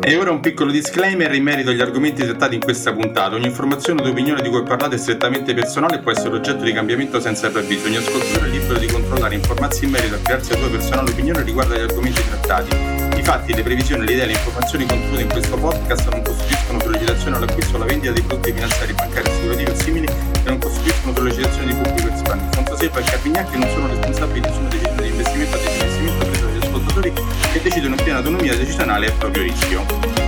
E 0.00 0.16
ora 0.16 0.30
un 0.30 0.40
piccolo 0.40 0.70
disclaimer 0.70 1.34
in 1.34 1.42
merito 1.42 1.68
agli 1.68 1.82
argomenti 1.82 2.24
trattati 2.24 2.54
in 2.54 2.62
questa 2.62 2.94
puntata. 2.94 3.36
Ogni 3.36 3.46
informazione 3.46 4.00
o 4.00 4.08
opinione 4.08 4.40
di 4.40 4.48
cui 4.48 4.62
parlate 4.62 4.94
è 4.94 4.98
strettamente 4.98 5.52
personale 5.52 5.96
e 5.96 5.98
può 5.98 6.10
essere 6.10 6.34
oggetto 6.34 6.64
di 6.64 6.72
cambiamento 6.72 7.20
senza 7.20 7.50
preavviso. 7.50 7.88
Ogni 7.88 7.96
ascoltatore 7.96 8.46
è 8.46 8.48
libero 8.48 8.78
di 8.78 8.86
controllare 8.86 9.34
e 9.34 9.36
informarsi 9.36 9.84
in 9.84 9.90
merito 9.90 10.14
a 10.14 10.18
crearsi 10.22 10.52
la 10.52 10.56
sua 10.56 10.70
personale 10.70 11.10
opinione 11.10 11.42
riguardo 11.42 11.74
agli 11.74 11.82
argomenti 11.82 12.22
trattati. 12.26 12.74
I 13.18 13.22
fatti, 13.22 13.52
le 13.52 13.62
previsioni, 13.62 14.06
le 14.06 14.12
idee 14.12 14.24
e 14.24 14.26
le 14.28 14.32
informazioni 14.32 14.86
contenute 14.86 15.20
in 15.20 15.28
questo 15.28 15.56
podcast 15.58 16.08
non 16.08 16.22
costituiscono 16.22 16.80
sollecitazione 16.80 17.36
all'acquisto 17.36 17.72
o 17.72 17.76
alla 17.76 17.84
vendita 17.84 18.12
di 18.12 18.22
prodotti 18.22 18.52
finanziari, 18.52 18.92
bancari, 18.94 19.28
assicurativi 19.28 19.70
o 19.70 19.74
simili 19.74 20.06
e 20.06 20.48
non 20.48 20.58
costituiscono 20.58 21.14
sollecitazione 21.14 21.66
di 21.66 21.74
pubblico 21.74 22.08
espanso. 22.14 22.46
Fonte 22.52 22.76
Selva 22.76 23.00
e 23.00 23.02
Carpignacchi 23.02 23.58
non 23.58 23.68
sono 23.68 23.86
responsabili 23.88 24.40
di 24.40 24.46
nessuna 24.48 24.68
decisione 24.68 25.02
di 25.02 25.08
investimento 25.08 25.56
o 25.56 25.58
di 25.58 25.66
ascoltatori 26.88 27.12
che 27.52 27.62
decidono 27.62 27.94
in 27.94 28.02
piena 28.02 28.18
autonomia 28.18 28.56
decisionale 28.56 29.08
a 29.08 29.12
proprio 29.12 29.42
rischio. 29.42 30.27